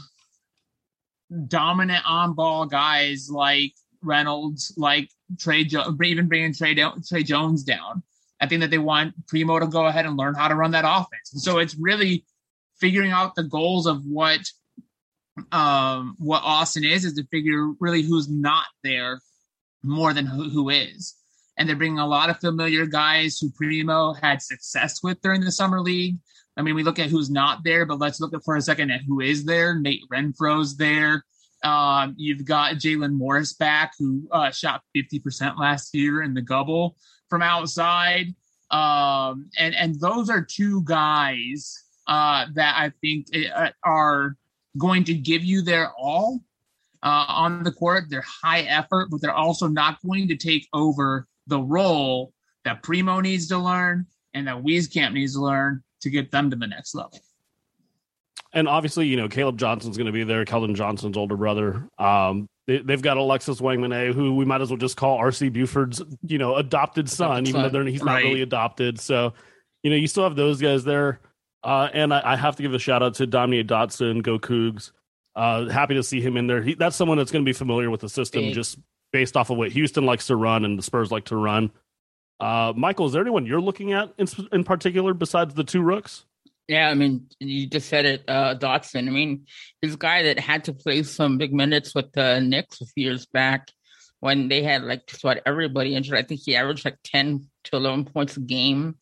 dominant 1.46 2.08
on 2.08 2.34
ball 2.34 2.66
guys 2.66 3.28
like 3.30 3.72
Reynolds, 4.02 4.72
like 4.76 5.10
Trey, 5.38 5.64
jo- 5.64 5.96
even 6.02 6.28
bringing 6.28 6.54
Trey, 6.54 6.74
down, 6.74 7.02
Tre 7.06 7.22
Jones 7.22 7.62
down. 7.62 8.02
I 8.40 8.46
think 8.46 8.62
that 8.62 8.70
they 8.70 8.78
want 8.78 9.14
Primo 9.26 9.58
to 9.58 9.66
go 9.66 9.86
ahead 9.86 10.06
and 10.06 10.16
learn 10.16 10.34
how 10.34 10.48
to 10.48 10.54
run 10.54 10.70
that 10.70 10.86
offense. 10.86 11.32
And 11.32 11.42
so 11.42 11.58
it's 11.58 11.74
really 11.74 12.24
figuring 12.78 13.10
out 13.10 13.34
the 13.34 13.42
goals 13.42 13.86
of 13.86 14.04
what 14.06 14.40
um, 15.52 16.16
what 16.18 16.42
Austin 16.44 16.84
is 16.84 17.04
is 17.04 17.14
to 17.14 17.26
figure 17.30 17.68
really 17.80 18.02
who's 18.02 18.28
not 18.28 18.66
there 18.82 19.20
more 19.82 20.12
than 20.12 20.26
who, 20.26 20.48
who 20.48 20.68
is. 20.70 21.14
And 21.56 21.68
they're 21.68 21.76
bringing 21.76 21.98
a 21.98 22.06
lot 22.06 22.30
of 22.30 22.38
familiar 22.38 22.86
guys 22.86 23.38
who 23.38 23.50
Primo 23.50 24.14
had 24.14 24.40
success 24.40 25.02
with 25.02 25.20
during 25.20 25.42
the 25.42 25.52
summer 25.52 25.80
league. 25.80 26.16
I 26.56 26.62
mean, 26.62 26.74
we 26.74 26.82
look 26.82 26.98
at 26.98 27.10
who's 27.10 27.30
not 27.30 27.64
there, 27.64 27.86
but 27.86 27.98
let's 27.98 28.20
look 28.20 28.34
at 28.34 28.44
for 28.44 28.56
a 28.56 28.62
second 28.62 28.90
at 28.90 29.02
who 29.02 29.20
is 29.20 29.44
there. 29.44 29.78
Nate 29.78 30.02
Renfro's 30.12 30.76
there. 30.76 31.24
Um, 31.62 32.14
you've 32.16 32.44
got 32.44 32.76
Jalen 32.76 33.12
Morris 33.12 33.52
back, 33.52 33.92
who 33.98 34.26
uh, 34.32 34.50
shot 34.50 34.82
50% 34.96 35.58
last 35.58 35.94
year 35.94 36.22
in 36.22 36.34
the 36.34 36.42
Gubble 36.42 36.96
from 37.28 37.42
outside. 37.42 38.34
Um, 38.70 39.50
and, 39.58 39.74
and 39.74 40.00
those 40.00 40.30
are 40.30 40.42
two 40.42 40.82
guys 40.84 41.82
uh, 42.06 42.46
that 42.54 42.74
I 42.76 42.92
think 43.00 43.26
uh, 43.54 43.70
are 43.84 44.36
going 44.78 45.04
to 45.04 45.14
give 45.14 45.44
you 45.44 45.62
their 45.62 45.92
all 45.98 46.40
uh, 47.02 47.24
on 47.28 47.62
the 47.62 47.72
court. 47.72 48.04
They're 48.08 48.24
high 48.42 48.62
effort, 48.62 49.08
but 49.10 49.20
they're 49.20 49.34
also 49.34 49.66
not 49.66 49.98
going 50.04 50.28
to 50.28 50.36
take 50.36 50.68
over 50.72 51.26
the 51.46 51.60
role 51.60 52.32
that 52.64 52.82
Primo 52.82 53.20
needs 53.20 53.48
to 53.48 53.58
learn 53.58 54.06
and 54.34 54.46
that 54.46 54.62
Wieskamp 54.62 55.12
needs 55.12 55.34
to 55.34 55.40
learn 55.40 55.82
to 56.02 56.10
get 56.10 56.30
them 56.30 56.50
to 56.50 56.56
the 56.56 56.66
next 56.66 56.94
level. 56.94 57.18
And 58.52 58.68
obviously, 58.68 59.06
you 59.06 59.16
know, 59.16 59.28
Caleb 59.28 59.58
Johnson's 59.58 59.96
going 59.96 60.06
to 60.06 60.12
be 60.12 60.24
there, 60.24 60.44
Keldon 60.44 60.74
Johnson's 60.74 61.16
older 61.16 61.36
brother. 61.36 61.88
Um, 61.98 62.48
they, 62.66 62.82
have 62.88 63.02
got 63.02 63.16
Alexis 63.16 63.60
Wangmene, 63.60 64.12
who 64.12 64.34
we 64.34 64.44
might 64.44 64.60
as 64.60 64.70
well 64.70 64.76
just 64.76 64.96
call 64.96 65.18
RC 65.18 65.52
Buford's, 65.52 66.02
you 66.26 66.38
know, 66.38 66.56
adopted 66.56 67.08
son, 67.08 67.46
even 67.46 67.72
though 67.72 67.84
he's 67.84 68.02
not 68.02 68.22
really 68.22 68.42
adopted. 68.42 68.98
So, 69.00 69.34
you 69.82 69.90
know, 69.90 69.96
you 69.96 70.06
still 70.06 70.24
have 70.24 70.36
those 70.36 70.60
guys 70.60 70.84
there. 70.84 71.20
Uh, 71.62 71.88
and 71.92 72.14
I, 72.14 72.22
I, 72.24 72.36
have 72.36 72.56
to 72.56 72.62
give 72.62 72.72
a 72.72 72.78
shout 72.78 73.02
out 73.02 73.14
to 73.14 73.26
Damyean 73.26 73.66
Dotson, 73.66 74.22
Go 74.22 74.38
Cougs. 74.38 74.92
Uh, 75.36 75.68
happy 75.68 75.94
to 75.94 76.02
see 76.02 76.20
him 76.20 76.36
in 76.36 76.46
there. 76.46 76.62
He, 76.62 76.74
that's 76.74 76.96
someone 76.96 77.18
that's 77.18 77.30
going 77.30 77.44
to 77.44 77.48
be 77.48 77.52
familiar 77.52 77.90
with 77.90 78.00
the 78.00 78.08
system 78.08 78.44
Big. 78.44 78.54
just 78.54 78.78
based 79.12 79.36
off 79.36 79.50
of 79.50 79.58
what 79.58 79.70
Houston 79.72 80.06
likes 80.06 80.28
to 80.28 80.36
run 80.36 80.64
and 80.64 80.78
the 80.78 80.82
Spurs 80.82 81.10
like 81.10 81.26
to 81.26 81.36
run. 81.36 81.70
Uh, 82.38 82.72
Michael, 82.74 83.06
is 83.06 83.12
there 83.12 83.20
anyone 83.20 83.44
you're 83.44 83.60
looking 83.60 83.92
at 83.92 84.12
in, 84.16 84.26
in 84.52 84.64
particular 84.64 85.12
besides 85.12 85.54
the 85.54 85.64
two 85.64 85.82
rooks? 85.82 86.24
Yeah, 86.66 86.88
I 86.88 86.94
mean, 86.94 87.26
you 87.40 87.66
just 87.66 87.88
said 87.88 88.06
it, 88.06 88.24
uh, 88.28 88.54
Dotson. 88.54 89.08
I 89.08 89.10
mean, 89.10 89.46
he's 89.82 89.94
a 89.94 89.98
guy 89.98 90.22
that 90.22 90.38
had 90.38 90.64
to 90.64 90.72
play 90.72 91.02
some 91.02 91.36
big 91.36 91.52
minutes 91.52 91.94
with 91.94 92.12
the 92.12 92.40
Knicks 92.40 92.80
a 92.80 92.86
few 92.86 93.04
years 93.04 93.26
back 93.26 93.68
when 94.20 94.48
they 94.48 94.62
had 94.62 94.84
like 94.84 95.06
just 95.06 95.24
about 95.24 95.38
everybody 95.44 95.94
injured. 95.94 96.18
I 96.18 96.22
think 96.22 96.42
he 96.44 96.56
averaged 96.56 96.84
like 96.84 96.98
10 97.04 97.46
to 97.64 97.76
11 97.76 98.04
points 98.06 98.36
a 98.36 98.40
game 98.40 98.94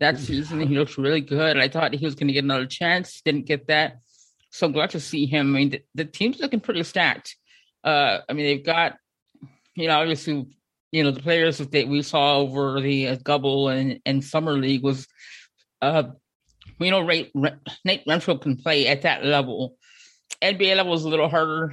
that 0.00 0.18
season. 0.18 0.60
He 0.60 0.76
looks 0.76 0.98
really 0.98 1.20
good. 1.20 1.58
I 1.58 1.68
thought 1.68 1.94
he 1.94 2.04
was 2.04 2.14
going 2.14 2.28
to 2.28 2.32
get 2.34 2.44
another 2.44 2.66
chance, 2.66 3.20
didn't 3.22 3.46
get 3.46 3.68
that. 3.68 3.98
So 4.50 4.66
I'm 4.66 4.72
glad 4.72 4.90
to 4.90 5.00
see 5.00 5.26
him. 5.26 5.54
I 5.54 5.58
mean, 5.58 5.70
the, 5.70 5.82
the 5.94 6.04
team's 6.04 6.40
looking 6.40 6.60
pretty 6.60 6.82
stacked. 6.82 7.36
Uh, 7.82 8.18
I 8.28 8.32
mean, 8.32 8.46
they've 8.46 8.64
got, 8.64 8.96
you 9.74 9.88
know, 9.88 10.00
obviously, 10.00 10.46
you 10.92 11.02
know, 11.02 11.10
the 11.10 11.22
players 11.22 11.58
that 11.58 11.88
we 11.88 12.02
saw 12.02 12.38
over 12.38 12.80
the 12.80 13.08
uh, 13.08 13.66
and, 13.66 14.00
and 14.06 14.24
Summer 14.24 14.52
League 14.52 14.82
was, 14.82 15.06
uh, 15.82 16.04
we 16.78 16.90
know 16.90 17.00
Ray, 17.00 17.30
Nate 17.84 18.06
Renfro 18.06 18.40
can 18.40 18.56
play 18.56 18.86
at 18.86 19.02
that 19.02 19.24
level. 19.24 19.76
NBA 20.40 20.76
level 20.76 20.94
is 20.94 21.04
a 21.04 21.08
little 21.08 21.28
harder. 21.28 21.72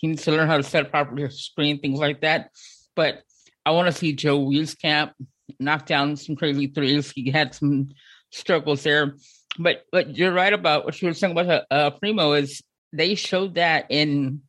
He 0.00 0.08
needs 0.08 0.24
to 0.24 0.32
learn 0.32 0.48
how 0.48 0.56
to 0.56 0.62
set 0.62 0.90
properly 0.90 1.28
screen, 1.30 1.80
things 1.80 1.98
like 1.98 2.22
that. 2.22 2.50
But 2.96 3.22
I 3.66 3.72
want 3.72 3.86
to 3.86 3.92
see 3.92 4.14
Joe 4.14 4.40
Wieskamp 4.40 5.12
knocked 5.58 5.86
down 5.86 6.16
some 6.16 6.36
crazy 6.36 6.66
threes. 6.66 7.10
He 7.10 7.30
had 7.30 7.54
some 7.54 7.90
struggles 8.30 8.82
there, 8.82 9.16
but 9.58 9.84
but 9.92 10.16
you're 10.16 10.32
right 10.32 10.52
about 10.52 10.84
what 10.84 11.00
you 11.00 11.08
were 11.08 11.14
saying 11.14 11.38
about 11.38 11.64
uh, 11.70 11.90
Primo 11.90 12.32
is 12.32 12.62
they 12.92 13.14
showed 13.14 13.54
that 13.54 13.86
in 13.90 14.42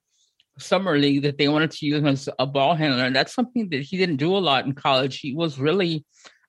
summer 0.57 0.97
league 0.97 1.23
that 1.23 1.37
they 1.37 1.47
wanted 1.47 1.71
to 1.71 1.85
use 1.85 1.99
him 1.99 2.07
as 2.07 2.29
a 2.37 2.45
ball 2.45 2.75
handler, 2.75 3.05
and 3.05 3.15
that's 3.15 3.33
something 3.33 3.69
that 3.69 3.81
he 3.81 3.97
didn't 3.97 4.17
do 4.17 4.35
a 4.35 4.39
lot 4.39 4.65
in 4.65 4.73
college. 4.73 5.19
He 5.19 5.33
was 5.33 5.59
really 5.59 6.05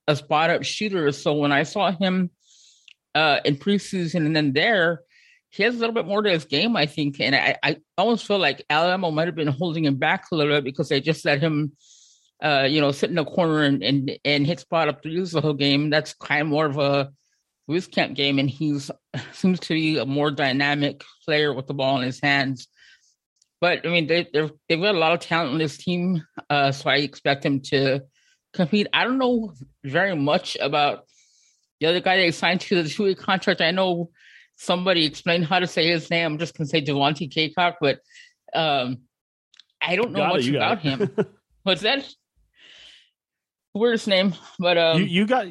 a 0.07 0.17
spot 0.17 0.51
up 0.51 0.65
shooter. 0.65 1.11
So 1.13 1.35
when 1.35 1.53
I 1.53 1.63
saw 1.63 1.93
him 1.93 2.31
uh, 3.15 3.41
in 3.45 3.57
preseason 3.57 4.27
and 4.27 4.35
then 4.35 4.53
there, 4.53 5.03
he 5.51 5.63
has 5.65 5.75
a 5.75 5.79
little 5.79 5.95
bit 5.95 6.07
more 6.07 6.23
to 6.23 6.31
his 6.31 6.45
game, 6.45 6.77
I 6.77 6.87
think. 6.87 7.21
And 7.21 7.35
I, 7.35 7.57
I 7.63 7.77
almost 7.99 8.27
feel 8.27 8.39
like 8.39 8.65
Alabama 8.71 9.11
might 9.11 9.29
have 9.29 9.35
been 9.35 9.49
holding 9.49 9.85
him 9.85 9.97
back 9.97 10.27
a 10.31 10.37
little 10.37 10.57
bit 10.57 10.65
because 10.65 10.89
they 10.89 11.01
just 11.01 11.25
let 11.25 11.41
him 11.41 11.73
uh, 12.43 12.67
you 12.69 12.81
know, 12.81 12.93
sit 12.93 13.11
in 13.11 13.17
the 13.17 13.25
corner 13.25 13.63
and, 13.63 13.83
and, 13.83 14.13
and 14.25 14.47
hit 14.47 14.61
spot 14.61 14.89
up 14.89 15.03
threes 15.03 15.33
the 15.33 15.41
whole 15.41 15.55
game. 15.55 15.91
That's 15.91 16.15
kind 16.15 16.43
of 16.43 16.49
more 16.49 16.67
of 16.67 16.79
a 16.79 17.11
Wieskamp 17.69 18.15
game, 18.15 18.39
and 18.39 18.51
he's 18.51 18.91
seems 19.33 19.61
to 19.61 19.75
be 19.75 19.99
a 19.99 20.07
more 20.07 20.31
dynamic 20.31 21.05
player 21.25 21.53
with 21.53 21.67
the 21.67 21.75
ball 21.75 21.99
in 21.99 22.07
his 22.07 22.21
hands. 22.21 22.69
But 23.61 23.87
I 23.87 23.91
mean, 23.91 24.07
they 24.07 24.27
they've 24.33 24.81
got 24.81 24.95
a 24.95 24.99
lot 24.99 25.13
of 25.13 25.21
talent 25.21 25.53
on 25.53 25.59
this 25.59 25.77
team, 25.77 26.25
uh, 26.49 26.73
so 26.73 26.91
I 26.91 26.97
expect 26.97 27.45
him 27.45 27.61
to 27.67 28.01
compete. 28.53 28.87
I 28.93 29.05
don't 29.05 29.19
know 29.19 29.53
very 29.85 30.17
much 30.17 30.57
about 30.61 31.05
the 31.79 31.87
other 31.87 32.01
guy 32.01 32.17
they 32.17 32.31
signed 32.31 32.63
to 32.63 32.83
the 32.83 32.89
two-way 32.89 33.15
contract. 33.15 33.61
I 33.61 33.71
know 33.71 34.11
somebody 34.57 35.05
explained 35.05 35.47
how 35.47 35.59
to 35.59 35.67
say 35.67 35.89
his 35.89 36.11
name. 36.11 36.33
I'm 36.33 36.39
just 36.39 36.57
gonna 36.57 36.69
say 36.69 36.83
Devontae 36.83 37.33
Cacok, 37.33 37.75
but 37.81 38.01
um, 38.55 38.99
I 39.81 39.97
don't 39.97 40.13
know 40.13 40.27
much 40.27 40.49
about 40.49 40.81
him. 40.81 41.11
What's 41.63 41.83
that? 41.83 42.09
Weirdest 43.75 44.09
name, 44.09 44.35
but 44.59 44.77
um, 44.79 45.01
you, 45.01 45.07
you 45.07 45.27
got 45.27 45.47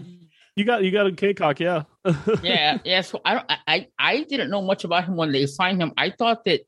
you 0.55 0.65
got 0.65 0.83
you 0.83 0.91
got 0.91 1.07
a 1.07 1.11
Cacok, 1.11 1.59
yeah, 1.59 1.83
yeah, 2.43 2.77
yeah. 2.83 3.01
So 3.01 3.21
I 3.23 3.33
don't, 3.35 3.51
I 3.67 3.87
I 3.97 4.23
didn't 4.23 4.49
know 4.49 4.61
much 4.61 4.83
about 4.83 5.05
him 5.05 5.15
when 5.15 5.31
they 5.31 5.45
signed 5.45 5.81
him. 5.81 5.93
I 5.97 6.09
thought 6.11 6.45
that 6.45 6.61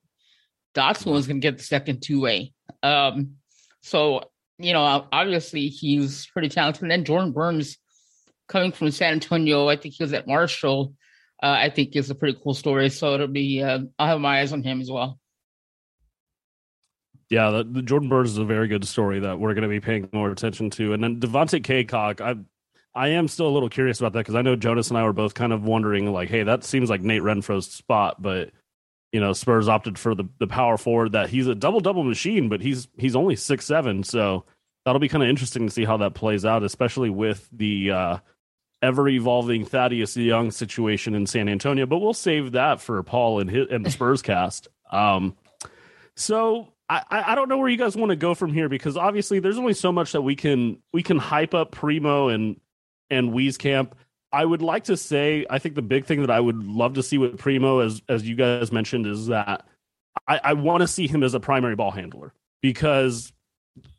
Dotson 0.75 1.11
was 1.11 1.27
going 1.27 1.41
to 1.41 1.47
get 1.47 1.57
the 1.57 1.63
second 1.63 2.01
two 2.01 2.21
way. 2.21 2.53
Um, 2.83 3.35
so 3.81 4.23
you 4.57 4.73
know, 4.73 5.07
obviously 5.11 5.67
he's 5.67 6.27
pretty 6.27 6.49
talented. 6.49 6.83
And 6.83 6.91
then 6.91 7.03
Jordan 7.03 7.31
Burns 7.31 7.77
coming 8.47 8.71
from 8.71 8.91
San 8.91 9.13
Antonio, 9.13 9.67
I 9.67 9.75
think 9.75 9.95
he 9.95 10.03
was 10.03 10.13
at 10.13 10.27
Marshall. 10.27 10.93
Uh, 11.41 11.57
I 11.59 11.69
think 11.69 11.95
is 11.95 12.11
a 12.11 12.15
pretty 12.15 12.37
cool 12.43 12.53
story. 12.53 12.89
So 12.89 13.15
it'll 13.15 13.27
be 13.27 13.63
uh, 13.63 13.79
I'll 13.97 14.07
have 14.07 14.19
my 14.19 14.41
eyes 14.41 14.53
on 14.53 14.61
him 14.63 14.79
as 14.79 14.91
well. 14.91 15.19
Yeah, 17.31 17.49
the, 17.49 17.63
the, 17.63 17.81
Jordan 17.81 18.09
Burns 18.09 18.31
is 18.31 18.37
a 18.39 18.43
very 18.43 18.67
good 18.67 18.85
story 18.85 19.21
that 19.21 19.39
we're 19.39 19.53
going 19.53 19.61
to 19.63 19.69
be 19.69 19.79
paying 19.79 20.09
more 20.11 20.29
attention 20.29 20.69
to. 20.71 20.91
And 20.91 21.01
then 21.01 21.21
Devontae 21.21 21.63
Cacok, 21.63 22.19
I 22.19 22.35
I 22.93 23.07
am 23.09 23.29
still 23.29 23.47
a 23.47 23.55
little 23.55 23.69
curious 23.69 24.01
about 24.01 24.11
that 24.13 24.19
because 24.19 24.35
I 24.35 24.41
know 24.41 24.57
Jonas 24.57 24.89
and 24.89 24.97
I 24.97 25.03
were 25.03 25.13
both 25.13 25.33
kind 25.33 25.53
of 25.53 25.63
wondering, 25.63 26.11
like, 26.11 26.27
hey, 26.27 26.43
that 26.43 26.65
seems 26.65 26.89
like 26.89 26.99
Nate 26.99 27.21
Renfro's 27.21 27.71
spot, 27.71 28.21
but 28.21 28.51
you 29.13 29.21
know, 29.21 29.31
Spurs 29.31 29.69
opted 29.69 29.97
for 29.97 30.13
the 30.13 30.25
the 30.39 30.47
power 30.47 30.77
forward 30.77 31.13
that 31.13 31.29
he's 31.29 31.47
a 31.47 31.55
double 31.55 31.79
double 31.79 32.03
machine, 32.03 32.49
but 32.49 32.59
he's 32.59 32.89
he's 32.97 33.15
only 33.15 33.37
six 33.37 33.65
seven, 33.65 34.03
so 34.03 34.43
that'll 34.83 34.99
be 34.99 35.07
kind 35.07 35.23
of 35.23 35.29
interesting 35.29 35.65
to 35.65 35.73
see 35.73 35.85
how 35.85 35.95
that 35.97 36.13
plays 36.13 36.43
out, 36.43 36.63
especially 36.63 37.09
with 37.09 37.47
the 37.53 37.91
uh, 37.91 38.17
ever 38.81 39.07
evolving 39.07 39.63
Thaddeus 39.63 40.17
Young 40.17 40.51
situation 40.51 41.15
in 41.15 41.25
San 41.25 41.47
Antonio. 41.47 41.85
But 41.85 41.99
we'll 41.99 42.13
save 42.13 42.51
that 42.53 42.81
for 42.81 43.01
Paul 43.03 43.39
and 43.39 43.49
his, 43.49 43.67
and 43.69 43.85
the 43.85 43.91
Spurs 43.91 44.21
cast. 44.21 44.67
Um, 44.91 45.37
so 46.17 46.67
I, 46.91 47.31
I 47.31 47.35
don't 47.35 47.47
know 47.47 47.57
where 47.57 47.69
you 47.69 47.77
guys 47.77 47.95
want 47.95 48.09
to 48.09 48.17
go 48.17 48.35
from 48.35 48.53
here 48.53 48.67
because 48.67 48.97
obviously 48.97 49.39
there's 49.39 49.57
only 49.57 49.73
so 49.73 49.91
much 49.93 50.11
that 50.11 50.21
we 50.21 50.35
can 50.35 50.77
we 50.91 51.01
can 51.01 51.17
hype 51.17 51.53
up 51.53 51.71
Primo 51.71 52.27
and 52.27 52.59
and 53.09 53.31
Wieskamp. 53.31 53.93
I 54.33 54.43
would 54.43 54.61
like 54.61 54.85
to 54.85 54.97
say 54.97 55.45
I 55.49 55.59
think 55.59 55.75
the 55.75 55.81
big 55.81 56.05
thing 56.05 56.21
that 56.21 56.31
I 56.31 56.39
would 56.39 56.63
love 56.63 56.95
to 56.95 57.03
see 57.03 57.17
with 57.17 57.37
Primo, 57.37 57.79
as 57.79 58.01
as 58.09 58.27
you 58.27 58.35
guys 58.35 58.71
mentioned, 58.73 59.07
is 59.07 59.27
that 59.27 59.65
I, 60.27 60.41
I 60.43 60.53
want 60.53 60.81
to 60.81 60.87
see 60.87 61.07
him 61.07 61.23
as 61.23 61.33
a 61.33 61.39
primary 61.39 61.75
ball 61.75 61.91
handler 61.91 62.33
because 62.61 63.31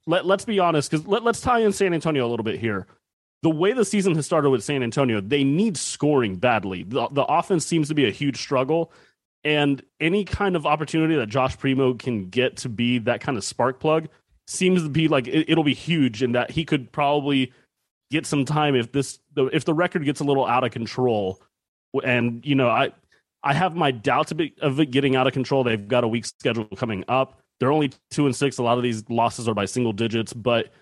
let 0.06 0.26
let's 0.26 0.44
be 0.44 0.58
honest, 0.58 0.90
because 0.90 1.06
let, 1.06 1.22
let's 1.22 1.40
tie 1.40 1.60
in 1.60 1.72
San 1.72 1.94
Antonio 1.94 2.26
a 2.26 2.28
little 2.28 2.44
bit 2.44 2.60
here. 2.60 2.86
The 3.42 3.50
way 3.50 3.72
the 3.72 3.84
season 3.84 4.14
has 4.16 4.26
started 4.26 4.50
with 4.50 4.62
San 4.62 4.82
Antonio, 4.82 5.20
they 5.20 5.42
need 5.42 5.76
scoring 5.76 6.36
badly. 6.36 6.84
The, 6.84 7.08
the 7.08 7.24
offense 7.24 7.66
seems 7.66 7.88
to 7.88 7.94
be 7.94 8.06
a 8.06 8.10
huge 8.10 8.36
struggle. 8.36 8.92
And 9.44 9.82
any 10.00 10.24
kind 10.24 10.54
of 10.54 10.66
opportunity 10.66 11.16
that 11.16 11.28
Josh 11.28 11.58
Primo 11.58 11.94
can 11.94 12.28
get 12.28 12.56
to 12.58 12.68
be 12.68 12.98
that 13.00 13.20
kind 13.20 13.36
of 13.36 13.42
spark 13.42 13.80
plug 13.80 14.08
seems 14.46 14.82
to 14.82 14.88
be 14.88 15.08
like 15.08 15.26
it, 15.26 15.56
will 15.56 15.64
be 15.64 15.74
huge, 15.74 16.22
and 16.22 16.34
that 16.34 16.50
he 16.50 16.64
could 16.64 16.92
probably 16.92 17.52
get 18.10 18.26
some 18.26 18.44
time 18.44 18.76
if 18.76 18.92
this 18.92 19.18
if 19.36 19.64
the 19.64 19.74
record 19.74 20.04
gets 20.04 20.20
a 20.20 20.24
little 20.24 20.46
out 20.46 20.62
of 20.62 20.70
control. 20.70 21.40
And 22.04 22.44
you 22.46 22.54
know, 22.54 22.68
I 22.68 22.92
I 23.42 23.54
have 23.54 23.74
my 23.74 23.90
doubts 23.90 24.30
of 24.30 24.40
it, 24.40 24.58
of 24.60 24.78
it 24.78 24.90
getting 24.92 25.16
out 25.16 25.26
of 25.26 25.32
control. 25.32 25.64
They've 25.64 25.88
got 25.88 26.04
a 26.04 26.08
weak 26.08 26.26
schedule 26.26 26.66
coming 26.76 27.04
up. 27.08 27.40
They're 27.58 27.72
only 27.72 27.92
two 28.10 28.26
and 28.26 28.36
six. 28.36 28.58
A 28.58 28.62
lot 28.62 28.76
of 28.76 28.84
these 28.84 29.08
losses 29.08 29.48
are 29.48 29.54
by 29.54 29.64
single 29.64 29.92
digits, 29.92 30.32
but 30.32 30.72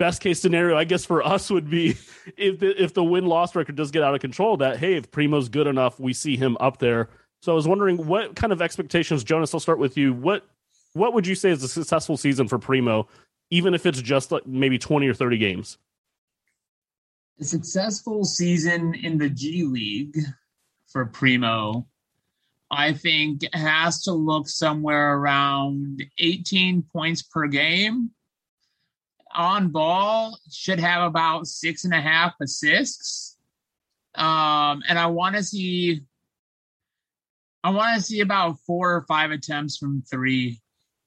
best 0.00 0.20
case 0.20 0.40
scenario, 0.40 0.76
I 0.76 0.84
guess 0.84 1.04
for 1.04 1.22
us 1.26 1.50
would 1.50 1.70
be 1.70 1.96
if 2.36 2.58
the, 2.58 2.82
if 2.82 2.94
the 2.94 3.04
win 3.04 3.26
loss 3.26 3.54
record 3.54 3.76
does 3.76 3.92
get 3.92 4.02
out 4.02 4.14
of 4.14 4.20
control. 4.20 4.56
That 4.56 4.78
hey, 4.78 4.94
if 4.94 5.10
Primo's 5.12 5.48
good 5.48 5.68
enough, 5.68 6.00
we 6.00 6.12
see 6.12 6.36
him 6.36 6.56
up 6.58 6.78
there 6.78 7.08
so 7.42 7.52
I 7.52 7.54
was 7.54 7.68
wondering 7.68 8.06
what 8.06 8.34
kind 8.34 8.52
of 8.52 8.62
expectations, 8.62 9.22
Jonas. 9.22 9.52
I'll 9.52 9.60
start 9.60 9.78
with 9.78 9.96
you. 9.96 10.14
What 10.14 10.46
what 10.94 11.12
would 11.12 11.26
you 11.26 11.34
say 11.34 11.50
is 11.50 11.62
a 11.62 11.68
successful 11.68 12.16
season 12.16 12.48
for 12.48 12.58
Primo, 12.58 13.08
even 13.50 13.74
if 13.74 13.84
it's 13.84 14.00
just 14.00 14.32
like 14.32 14.46
maybe 14.46 14.78
twenty 14.78 15.08
or 15.08 15.14
thirty 15.14 15.36
games? 15.36 15.76
A 17.40 17.44
successful 17.44 18.24
season 18.24 18.94
in 18.94 19.18
the 19.18 19.28
G 19.28 19.64
League 19.64 20.16
for 20.86 21.04
Primo 21.04 21.86
I 22.72 22.94
think 22.94 23.42
has 23.52 24.02
to 24.04 24.12
look 24.12 24.48
somewhere 24.48 25.18
around 25.18 26.02
18 26.18 26.82
points 26.90 27.20
per 27.20 27.46
game. 27.46 28.10
On 29.34 29.68
ball, 29.68 30.38
should 30.50 30.80
have 30.80 31.02
about 31.02 31.46
six 31.46 31.84
and 31.84 31.92
a 31.92 32.00
half 32.00 32.34
assists. 32.40 33.36
Um, 34.14 34.82
and 34.88 34.98
I 34.98 35.06
want 35.06 35.36
to 35.36 35.42
see 35.42 36.02
I 37.64 37.70
want 37.70 37.96
to 37.96 38.02
see 38.02 38.20
about 38.20 38.58
four 38.66 38.94
or 38.94 39.02
five 39.02 39.30
attempts 39.30 39.76
from 39.76 40.02
three 40.10 40.60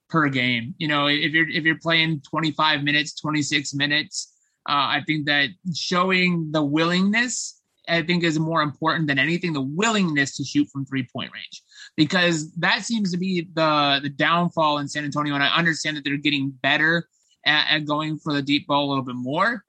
per 0.10 0.30
game. 0.30 0.76
You 0.78 0.88
know, 0.88 1.08
if 1.08 1.34
you're 1.34 1.50
if 1.50 1.64
you're 1.64 1.80
playing 1.80 2.22
25 2.22 2.84
minutes, 2.84 3.20
26 3.20 3.74
minutes, 3.74 4.34
uh, 4.68 4.72
I 4.98 5.02
think 5.06 5.26
that 5.26 5.50
showing 5.76 6.52
the 6.52 6.64
willingness, 6.64 7.62
I 7.88 8.02
think, 8.04 8.24
is 8.24 8.40
more 8.40 8.62
important 8.62 9.08
than 9.08 9.20
anything. 9.20 9.54
The 9.54 9.62
willingness 9.62 10.38
to 10.38 10.44
shoot 10.44 10.70
from 10.72 10.86
three 10.86 11.08
point 11.12 11.32
range, 11.34 11.62
because 11.98 12.52
that 12.56 12.84
seems 12.84 13.12
to 13.12 13.18
be 13.18 13.48
the 13.54 14.00
the 14.02 14.10
downfall 14.10 14.78
in 14.78 14.88
San 14.88 15.04
Antonio. 15.04 15.34
And 15.34 15.44
I 15.44 15.56
understand 15.56 15.98
that 15.98 16.04
they're 16.04 16.18
getting 16.18 16.52
better 16.52 17.08
at, 17.46 17.68
at 17.70 17.86
going 17.86 18.18
for 18.18 18.34
the 18.34 18.42
deep 18.42 18.68
ball 18.68 18.86
a 18.86 18.90
little 18.90 19.04
bit 19.04 19.16
more, 19.16 19.64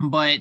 but 0.00 0.40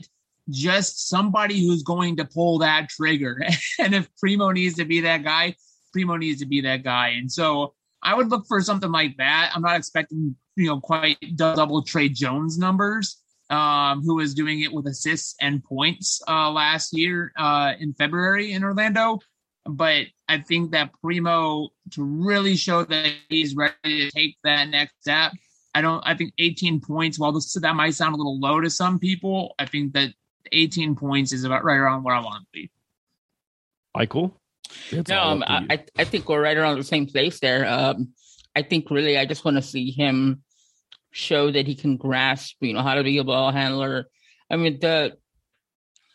just 0.49 1.07
somebody 1.07 1.65
who's 1.65 1.83
going 1.83 2.17
to 2.17 2.25
pull 2.25 2.59
that 2.59 2.89
trigger. 2.89 3.43
and 3.79 3.95
if 3.95 4.09
Primo 4.17 4.51
needs 4.51 4.75
to 4.75 4.85
be 4.85 5.01
that 5.01 5.23
guy, 5.23 5.55
Primo 5.91 6.15
needs 6.15 6.39
to 6.39 6.45
be 6.45 6.61
that 6.61 6.83
guy. 6.83 7.09
And 7.09 7.31
so 7.31 7.73
I 8.03 8.15
would 8.15 8.29
look 8.29 8.47
for 8.47 8.61
something 8.61 8.91
like 8.91 9.17
that. 9.17 9.51
I'm 9.53 9.61
not 9.61 9.77
expecting, 9.77 10.35
you 10.55 10.67
know, 10.67 10.79
quite 10.79 11.17
double 11.35 11.83
Tre 11.83 12.09
Jones 12.09 12.57
numbers, 12.57 13.17
um, 13.49 14.01
who 14.03 14.15
was 14.15 14.33
doing 14.33 14.61
it 14.61 14.73
with 14.73 14.87
assists 14.87 15.35
and 15.41 15.63
points 15.63 16.21
uh, 16.27 16.49
last 16.49 16.93
year 16.93 17.31
uh, 17.37 17.73
in 17.79 17.93
February 17.93 18.53
in 18.53 18.63
Orlando. 18.63 19.19
But 19.65 20.07
I 20.27 20.39
think 20.39 20.71
that 20.71 20.91
Primo 21.01 21.69
to 21.91 22.03
really 22.03 22.55
show 22.55 22.83
that 22.83 23.13
he's 23.29 23.55
ready 23.55 23.75
to 23.83 24.11
take 24.11 24.37
that 24.43 24.69
next 24.69 24.93
step. 25.01 25.33
I 25.75 25.81
don't. 25.81 26.01
I 26.05 26.15
think 26.15 26.33
18 26.37 26.81
points. 26.81 27.19
While 27.19 27.31
this, 27.31 27.53
that 27.53 27.75
might 27.75 27.93
sound 27.93 28.15
a 28.15 28.17
little 28.17 28.39
low 28.39 28.59
to 28.59 28.69
some 28.69 28.97
people, 28.97 29.53
I 29.59 29.65
think 29.65 29.93
that 29.93 30.13
18 30.51 30.95
points 30.95 31.31
is 31.31 31.43
about 31.43 31.63
right 31.63 31.77
around 31.77 32.03
where 32.03 32.15
I 32.15 32.21
want 32.21 32.43
to 32.43 32.47
be. 32.51 32.71
Michael, 33.95 34.33
it's 34.91 35.09
no, 35.09 35.21
um, 35.21 35.43
I 35.47 35.83
I 35.97 36.03
think 36.03 36.27
we're 36.27 36.41
right 36.41 36.57
around 36.57 36.77
the 36.77 36.83
same 36.83 37.07
place 37.07 37.39
there. 37.39 37.67
Um, 37.67 38.13
I 38.55 38.61
think 38.61 38.89
really, 38.91 39.17
I 39.17 39.25
just 39.25 39.45
want 39.45 39.57
to 39.57 39.63
see 39.63 39.91
him 39.91 40.43
show 41.11 41.51
that 41.51 41.67
he 41.67 41.75
can 41.75 41.97
grasp, 41.97 42.55
you 42.61 42.73
know, 42.73 42.81
how 42.81 42.95
to 42.95 43.03
be 43.03 43.17
a 43.17 43.23
ball 43.23 43.51
handler. 43.51 44.07
I 44.49 44.57
mean, 44.57 44.79
the 44.79 45.17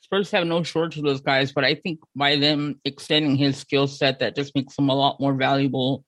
Spurs 0.02 0.30
have 0.30 0.46
no 0.46 0.62
shortage 0.62 0.98
of 0.98 1.04
those 1.04 1.20
guys, 1.20 1.52
but 1.52 1.64
I 1.64 1.74
think 1.74 2.00
by 2.14 2.36
them 2.36 2.80
extending 2.84 3.36
his 3.36 3.56
skill 3.56 3.86
set, 3.86 4.20
that 4.20 4.36
just 4.36 4.54
makes 4.54 4.78
him 4.78 4.88
a 4.88 4.94
lot 4.94 5.18
more 5.20 5.34
valuable, 5.34 6.04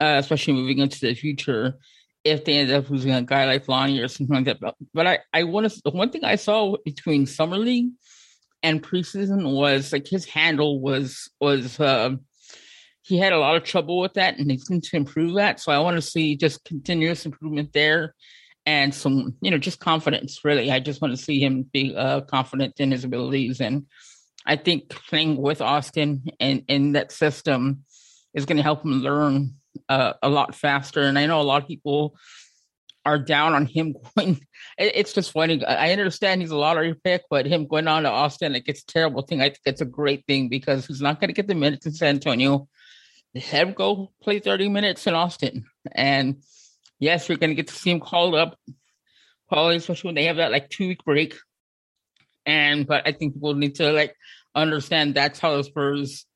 uh, 0.00 0.16
especially 0.18 0.54
moving 0.54 0.78
into 0.78 1.00
the 1.00 1.14
future. 1.14 1.78
If 2.22 2.44
they 2.44 2.58
end 2.58 2.70
up 2.70 2.90
losing 2.90 3.12
a 3.12 3.22
guy 3.22 3.46
like 3.46 3.66
Lonnie 3.66 4.00
or 4.00 4.08
something 4.08 4.36
like 4.36 4.44
that, 4.44 4.60
but, 4.60 4.74
but 4.92 5.06
I, 5.06 5.20
I 5.32 5.44
want 5.44 5.70
to. 5.70 5.80
The 5.82 5.90
one 5.90 6.10
thing 6.10 6.22
I 6.22 6.36
saw 6.36 6.76
between 6.84 7.24
summer 7.26 7.56
league 7.56 7.92
and 8.62 8.82
preseason 8.82 9.52
was 9.52 9.92
like 9.92 10.06
his 10.06 10.24
handle 10.26 10.80
was 10.80 11.30
was 11.40 11.78
uh, 11.80 12.10
he 13.02 13.18
had 13.18 13.32
a 13.32 13.38
lot 13.38 13.56
of 13.56 13.64
trouble 13.64 13.98
with 13.98 14.14
that, 14.14 14.38
and 14.38 14.50
he's 14.50 14.64
going 14.64 14.80
to 14.80 14.96
improve 14.96 15.34
that. 15.34 15.60
So 15.60 15.72
I 15.72 15.78
want 15.78 15.96
to 15.96 16.02
see 16.02 16.36
just 16.36 16.64
continuous 16.64 17.26
improvement 17.26 17.72
there, 17.72 18.14
and 18.66 18.94
some 18.94 19.36
you 19.40 19.50
know 19.50 19.58
just 19.58 19.80
confidence. 19.80 20.40
Really, 20.44 20.70
I 20.70 20.80
just 20.80 21.00
want 21.00 21.16
to 21.16 21.22
see 21.22 21.40
him 21.40 21.64
be 21.72 21.94
uh, 21.96 22.22
confident 22.22 22.78
in 22.78 22.90
his 22.90 23.04
abilities, 23.04 23.60
and 23.60 23.86
I 24.46 24.56
think 24.56 24.88
playing 24.88 25.36
with 25.36 25.60
Austin 25.60 26.24
and 26.38 26.64
in 26.68 26.92
that 26.92 27.12
system 27.12 27.84
is 28.34 28.46
going 28.46 28.56
to 28.56 28.62
help 28.62 28.84
him 28.84 29.02
learn 29.02 29.54
uh, 29.88 30.14
a 30.22 30.28
lot 30.28 30.54
faster. 30.54 31.02
And 31.02 31.18
I 31.18 31.26
know 31.26 31.40
a 31.40 31.42
lot 31.42 31.62
of 31.62 31.68
people 31.68 32.16
are 33.04 33.18
down 33.18 33.54
on 33.54 33.66
him 33.66 33.94
going. 34.16 34.40
It's 34.78 35.12
just 35.12 35.32
funny. 35.32 35.64
I 35.64 35.92
understand 35.92 36.40
he's 36.40 36.50
a 36.50 36.56
lottery 36.56 36.94
pick, 36.94 37.22
but 37.30 37.46
him 37.46 37.66
going 37.66 37.88
on 37.88 38.04
to 38.04 38.10
Austin, 38.10 38.52
like 38.52 38.68
it's 38.68 38.82
a 38.82 38.86
terrible 38.86 39.22
thing. 39.22 39.40
I 39.40 39.48
think 39.50 39.60
it's 39.66 39.80
a 39.80 39.86
great 39.86 40.24
thing 40.26 40.48
because 40.48 40.86
he's 40.86 41.00
not 41.00 41.20
going 41.20 41.28
to 41.28 41.34
get 41.34 41.46
the 41.46 41.54
minutes 41.54 41.86
in 41.86 41.92
San 41.92 42.16
Antonio. 42.16 42.68
Have 43.34 43.68
him 43.68 43.74
go 43.74 44.10
play 44.22 44.40
30 44.40 44.68
minutes 44.68 45.06
in 45.06 45.14
Austin. 45.14 45.66
And 45.92 46.42
yes, 46.98 47.28
you're 47.28 47.38
going 47.38 47.50
to 47.50 47.56
get 47.56 47.68
to 47.68 47.74
see 47.74 47.90
him 47.90 48.00
called 48.00 48.34
up, 48.34 48.58
probably, 49.48 49.76
especially 49.76 50.08
when 50.08 50.14
they 50.16 50.24
have 50.24 50.36
that 50.36 50.52
like 50.52 50.68
two 50.68 50.88
week 50.88 51.04
break. 51.04 51.36
And, 52.44 52.86
but 52.86 53.06
I 53.06 53.12
think 53.12 53.34
people 53.34 53.54
need 53.54 53.76
to 53.76 53.92
like 53.92 54.16
understand 54.54 55.14
that's 55.14 55.38
how 55.38 55.56
the 55.56 55.64
Spurs 55.64 56.26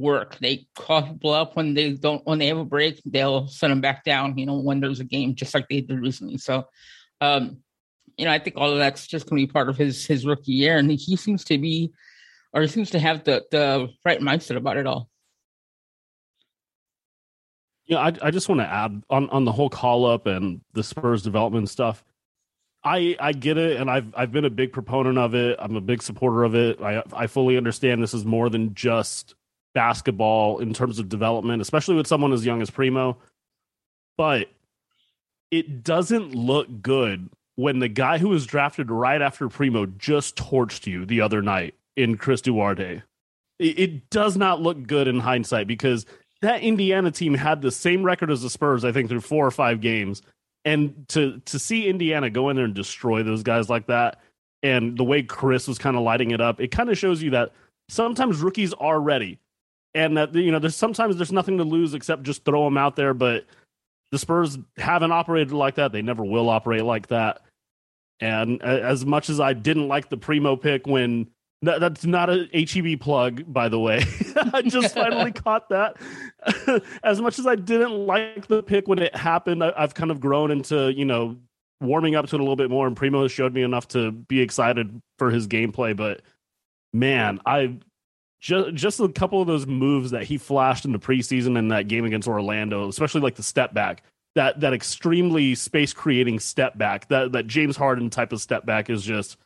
work. 0.00 0.38
They 0.38 0.66
call 0.74 1.02
people 1.02 1.32
up 1.32 1.56
when 1.56 1.74
they 1.74 1.92
don't 1.92 2.26
when 2.26 2.38
they 2.38 2.46
have 2.46 2.58
a 2.58 2.64
break. 2.64 3.00
They'll 3.04 3.46
send 3.48 3.70
them 3.70 3.80
back 3.80 4.04
down. 4.04 4.38
You 4.38 4.46
know, 4.46 4.58
when 4.58 4.80
there's 4.80 5.00
a 5.00 5.04
game, 5.04 5.34
just 5.34 5.54
like 5.54 5.68
they 5.68 5.80
did 5.80 6.00
recently. 6.00 6.38
So, 6.38 6.66
um, 7.20 7.58
you 8.16 8.24
know, 8.24 8.32
I 8.32 8.38
think 8.38 8.56
all 8.56 8.70
of 8.70 8.78
that's 8.78 9.06
just 9.06 9.28
going 9.28 9.40
to 9.40 9.46
be 9.46 9.52
part 9.52 9.68
of 9.68 9.76
his 9.76 10.06
his 10.06 10.26
rookie 10.26 10.52
year, 10.52 10.76
and 10.76 10.90
he 10.90 11.16
seems 11.16 11.44
to 11.44 11.58
be, 11.58 11.92
or 12.52 12.62
he 12.62 12.68
seems 12.68 12.90
to 12.90 12.98
have 12.98 13.24
the 13.24 13.44
the 13.50 13.88
right 14.04 14.20
mindset 14.20 14.56
about 14.56 14.76
it 14.76 14.86
all. 14.86 15.08
Yeah, 17.86 17.98
I 17.98 18.12
I 18.22 18.30
just 18.30 18.48
want 18.48 18.60
to 18.60 18.66
add 18.66 19.02
on 19.10 19.28
on 19.30 19.44
the 19.44 19.52
whole 19.52 19.70
call 19.70 20.06
up 20.06 20.26
and 20.26 20.60
the 20.72 20.82
Spurs 20.82 21.22
development 21.22 21.68
stuff. 21.68 22.04
I 22.82 23.16
I 23.20 23.32
get 23.32 23.58
it, 23.58 23.80
and 23.80 23.90
I've 23.90 24.14
I've 24.16 24.32
been 24.32 24.44
a 24.44 24.50
big 24.50 24.72
proponent 24.72 25.18
of 25.18 25.34
it. 25.34 25.56
I'm 25.58 25.76
a 25.76 25.80
big 25.80 26.02
supporter 26.02 26.44
of 26.44 26.54
it. 26.54 26.80
I 26.80 27.02
I 27.12 27.26
fully 27.26 27.56
understand 27.56 28.02
this 28.02 28.14
is 28.14 28.24
more 28.24 28.48
than 28.48 28.74
just 28.74 29.34
basketball 29.74 30.58
in 30.58 30.74
terms 30.74 30.98
of 30.98 31.08
development, 31.08 31.62
especially 31.62 31.94
with 31.94 32.06
someone 32.06 32.32
as 32.32 32.44
young 32.44 32.62
as 32.62 32.70
Primo. 32.70 33.16
But 34.16 34.48
it 35.50 35.82
doesn't 35.82 36.34
look 36.34 36.82
good 36.82 37.28
when 37.56 37.78
the 37.78 37.88
guy 37.88 38.18
who 38.18 38.28
was 38.28 38.46
drafted 38.46 38.90
right 38.90 39.20
after 39.20 39.48
Primo 39.48 39.86
just 39.86 40.36
torched 40.36 40.86
you 40.86 41.04
the 41.04 41.20
other 41.20 41.42
night 41.42 41.74
in 41.96 42.16
Chris 42.16 42.40
Duarte. 42.40 43.02
It, 43.58 43.78
it 43.78 44.10
does 44.10 44.36
not 44.36 44.62
look 44.62 44.86
good 44.86 45.08
in 45.08 45.20
hindsight 45.20 45.66
because 45.66 46.06
that 46.42 46.62
Indiana 46.62 47.10
team 47.10 47.34
had 47.34 47.60
the 47.60 47.70
same 47.70 48.02
record 48.02 48.30
as 48.30 48.42
the 48.42 48.50
Spurs, 48.50 48.84
I 48.84 48.92
think, 48.92 49.08
through 49.08 49.20
four 49.20 49.46
or 49.46 49.50
five 49.50 49.80
games. 49.80 50.22
And 50.64 51.06
to 51.08 51.40
to 51.46 51.58
see 51.58 51.88
Indiana 51.88 52.28
go 52.28 52.50
in 52.50 52.56
there 52.56 52.66
and 52.66 52.74
destroy 52.74 53.22
those 53.22 53.42
guys 53.42 53.70
like 53.70 53.86
that, 53.86 54.20
and 54.62 54.96
the 54.96 55.04
way 55.04 55.22
Chris 55.22 55.66
was 55.66 55.78
kind 55.78 55.96
of 55.96 56.02
lighting 56.02 56.32
it 56.32 56.40
up, 56.40 56.60
it 56.60 56.70
kind 56.70 56.90
of 56.90 56.98
shows 56.98 57.22
you 57.22 57.30
that 57.30 57.52
sometimes 57.88 58.40
rookies 58.40 58.74
are 58.74 59.00
ready 59.00 59.38
and 59.94 60.16
that 60.16 60.34
you 60.34 60.52
know 60.52 60.58
there's 60.58 60.76
sometimes 60.76 61.16
there's 61.16 61.32
nothing 61.32 61.58
to 61.58 61.64
lose 61.64 61.94
except 61.94 62.22
just 62.22 62.44
throw 62.44 62.64
them 62.64 62.76
out 62.76 62.96
there 62.96 63.14
but 63.14 63.44
the 64.10 64.18
spurs 64.18 64.58
haven't 64.76 65.12
operated 65.12 65.52
like 65.52 65.76
that. 65.76 65.92
They 65.92 66.02
never 66.02 66.24
will 66.24 66.48
operate 66.48 66.84
like 66.84 67.08
that. 67.08 67.42
And 68.20 68.60
as 68.62 69.06
much 69.06 69.30
as 69.30 69.40
i 69.40 69.54
didn't 69.54 69.88
like 69.88 70.10
the 70.10 70.16
primo 70.16 70.54
pick 70.54 70.86
when 70.86 71.28
that, 71.62 71.80
that's 71.80 72.04
not 72.04 72.28
a 72.28 72.48
heb 72.52 73.00
plug 73.00 73.50
by 73.50 73.68
the 73.68 73.78
way. 73.78 74.04
I 74.52 74.62
just 74.62 74.94
finally 74.94 75.32
caught 75.44 75.68
that. 75.70 75.96
As 77.02 77.20
much 77.20 77.38
as 77.38 77.46
i 77.46 77.54
didn't 77.54 77.92
like 78.06 78.46
the 78.46 78.62
pick 78.62 78.88
when 78.88 78.98
it 78.98 79.14
happened 79.14 79.62
I, 79.62 79.72
i've 79.76 79.94
kind 79.94 80.10
of 80.10 80.20
grown 80.20 80.50
into 80.50 80.92
you 80.92 81.04
know 81.04 81.36
warming 81.82 82.14
up 82.14 82.26
to 82.26 82.36
it 82.36 82.40
a 82.40 82.42
little 82.42 82.56
bit 82.56 82.70
more 82.70 82.86
and 82.86 82.96
primo 82.96 83.26
showed 83.28 83.52
me 83.54 83.62
enough 83.62 83.88
to 83.88 84.10
be 84.10 84.40
excited 84.40 85.00
for 85.18 85.30
his 85.30 85.46
gameplay. 85.46 85.96
But 85.96 86.22
man 86.92 87.40
i 87.46 87.78
just 88.40 88.74
just 88.74 89.00
a 89.00 89.08
couple 89.08 89.40
of 89.40 89.46
those 89.46 89.66
moves 89.66 90.10
that 90.10 90.24
he 90.24 90.38
flashed 90.38 90.84
in 90.84 90.92
the 90.92 90.98
preseason 90.98 91.58
in 91.58 91.68
that 91.68 91.88
game 91.88 92.04
against 92.04 92.26
Orlando, 92.26 92.88
especially 92.88 93.20
like 93.20 93.34
the 93.34 93.42
step 93.42 93.74
back, 93.74 94.02
that 94.34 94.60
that 94.60 94.72
extremely 94.72 95.54
space 95.54 95.92
creating 95.92 96.40
step 96.40 96.76
back, 96.78 97.08
that 97.08 97.32
that 97.32 97.46
James 97.46 97.76
Harden 97.76 98.10
type 98.10 98.32
of 98.32 98.40
step 98.40 98.64
back 98.64 98.88
is 98.88 99.02
just 99.02 99.36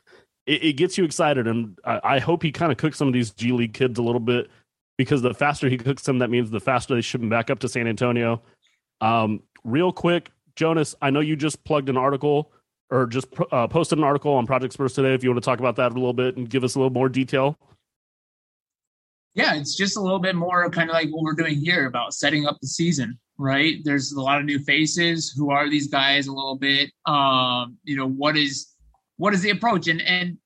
it, 0.47 0.63
it 0.63 0.73
gets 0.75 0.97
you 0.97 1.05
excited, 1.05 1.47
and 1.47 1.79
I, 1.85 2.01
I 2.05 2.19
hope 2.19 2.43
he 2.43 2.53
kind 2.53 2.71
of 2.71 2.79
cooks 2.79 2.99
some 2.99 3.09
of 3.09 3.15
these 3.15 3.31
G 3.33 3.53
League 3.53 3.75
kids 3.75 3.99
a 3.99 4.03
little 4.03 4.21
bit 4.21 4.49
because 4.97 5.23
the 5.23 5.35
faster 5.35 5.69
he 5.69 5.77
cooks 5.77 6.03
them, 6.03 6.19
that 6.19 6.31
means 6.31 6.51
the 6.51 6.61
faster 6.61 6.95
they 6.95 7.01
ship 7.01 7.21
him 7.21 7.29
back 7.29 7.51
up 7.51 7.59
to 7.61 7.69
San 7.69 7.89
Antonio. 7.89 8.43
Um, 9.01 9.43
real 9.65 9.93
quick, 9.93 10.31
Jonas, 10.57 10.95
I 11.03 11.11
know 11.11 11.21
you 11.21 11.35
just 11.35 11.65
plugged 11.65 11.89
an 11.89 11.97
article 11.97 12.53
or 12.91 13.07
just 13.07 13.27
uh, 13.51 13.67
posted 13.67 13.99
an 13.99 14.05
article 14.05 14.33
on 14.35 14.47
Project 14.47 14.73
Spurs 14.73 14.93
today. 14.93 15.15
If 15.15 15.25
you 15.25 15.31
want 15.31 15.43
to 15.43 15.45
talk 15.45 15.59
about 15.59 15.77
that 15.77 15.91
a 15.91 15.95
little 15.95 16.13
bit 16.13 16.37
and 16.37 16.49
give 16.49 16.63
us 16.63 16.77
a 16.77 16.79
little 16.79 16.93
more 16.93 17.09
detail. 17.09 17.59
Yeah, 19.35 19.55
it's 19.57 19.75
just 19.75 19.97
a 19.97 20.01
little 20.01 20.21
bit 20.21 20.37
more 20.37 20.71
kind 20.71 20.89
of 20.89 20.95
like 20.95 21.09
what 21.11 21.23
we're 21.23 21.35
doing 21.35 21.57
here 21.57 21.87
about 21.87 22.15
setting 22.15 22.47
up 22.47 22.57
the 22.61 22.69
season, 22.69 23.19
right? 23.37 23.77
There's 23.83 24.13
a 24.13 24.21
lot 24.21 24.39
of 24.39 24.45
new 24.45 24.61
faces. 24.61 25.35
Who 25.37 25.51
are 25.51 25.69
these 25.69 25.89
guys? 25.89 26.29
A 26.29 26.33
little 26.33 26.57
bit. 26.57 26.91
Um, 27.07 27.77
you 27.83 27.97
know, 27.97 28.09
what 28.09 28.37
is 28.37 28.75
what 29.17 29.35
is 29.35 29.43
the 29.43 29.51
approach? 29.51 29.89
And 29.89 30.01
and 30.03 30.39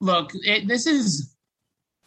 look, 0.00 0.30
it, 0.34 0.68
this 0.68 0.86
is 0.86 1.34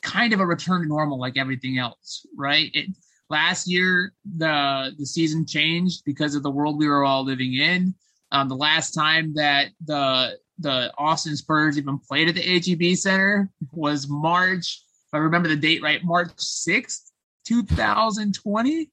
kind 0.01 0.31
of 0.31 0.39
a 0.39 0.45
return 0.45 0.81
to 0.81 0.87
normal, 0.87 1.19
like 1.19 1.37
everything 1.37 1.77
else, 1.77 2.25
right? 2.37 2.71
It, 2.73 2.95
last 3.29 3.67
year, 3.67 4.13
the 4.37 4.91
the 4.97 5.05
season 5.05 5.45
changed 5.45 6.03
because 6.05 6.35
of 6.35 6.43
the 6.43 6.51
world 6.51 6.77
we 6.77 6.87
were 6.87 7.03
all 7.03 7.25
living 7.25 7.55
in. 7.55 7.93
Um, 8.31 8.47
the 8.47 8.55
last 8.55 8.91
time 8.91 9.33
that 9.33 9.69
the 9.85 10.37
the 10.59 10.91
Austin 10.97 11.35
Spurs 11.35 11.77
even 11.77 11.99
played 11.99 12.29
at 12.29 12.35
the 12.35 12.41
H-E-B 12.41 12.95
Center 12.95 13.51
was 13.71 14.07
March 14.09 14.81
I 15.13 15.17
remember 15.17 15.49
the 15.49 15.55
date 15.55 15.81
right, 15.81 16.03
March 16.03 16.29
6th, 16.35 17.11
2020, 17.45 18.89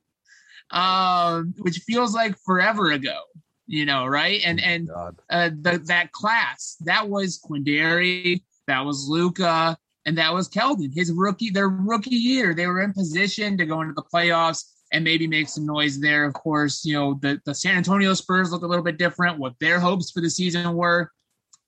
um, 0.70 1.55
which 1.59 1.79
feels 1.79 2.14
like 2.14 2.37
forever 2.44 2.92
ago. 2.92 3.20
You 3.66 3.87
know, 3.87 4.07
right? 4.07 4.42
And 4.44 4.61
and 4.62 4.90
uh, 5.31 5.48
the, 5.48 5.83
that 5.87 6.12
class 6.12 6.77
that 6.81 7.09
was 7.09 7.40
Quinndary, 7.40 8.42
that 8.66 8.85
was 8.85 9.09
Luka, 9.09 9.79
and 10.05 10.18
that 10.18 10.35
was 10.35 10.50
Keldon. 10.50 10.94
His 10.94 11.11
rookie, 11.11 11.48
their 11.48 11.70
rookie 11.70 12.14
year, 12.14 12.55
they 12.55 12.66
were 12.66 12.83
in 12.83 12.92
position 12.92 13.57
to 13.57 13.64
go 13.64 13.81
into 13.81 13.94
the 13.94 14.03
playoffs 14.03 14.64
and 14.92 15.03
maybe 15.03 15.27
make 15.27 15.48
some 15.48 15.64
noise 15.64 15.98
there. 15.98 16.27
Of 16.27 16.35
course, 16.35 16.85
you 16.85 16.92
know 16.92 17.18
the 17.22 17.40
the 17.46 17.55
San 17.55 17.77
Antonio 17.77 18.12
Spurs 18.12 18.53
look 18.53 18.62
a 18.62 18.66
little 18.66 18.85
bit 18.85 18.98
different. 18.98 19.38
What 19.38 19.55
their 19.61 19.81
hopes 19.81 20.11
for 20.11 20.20
the 20.20 20.29
season 20.29 20.74
were, 20.74 21.11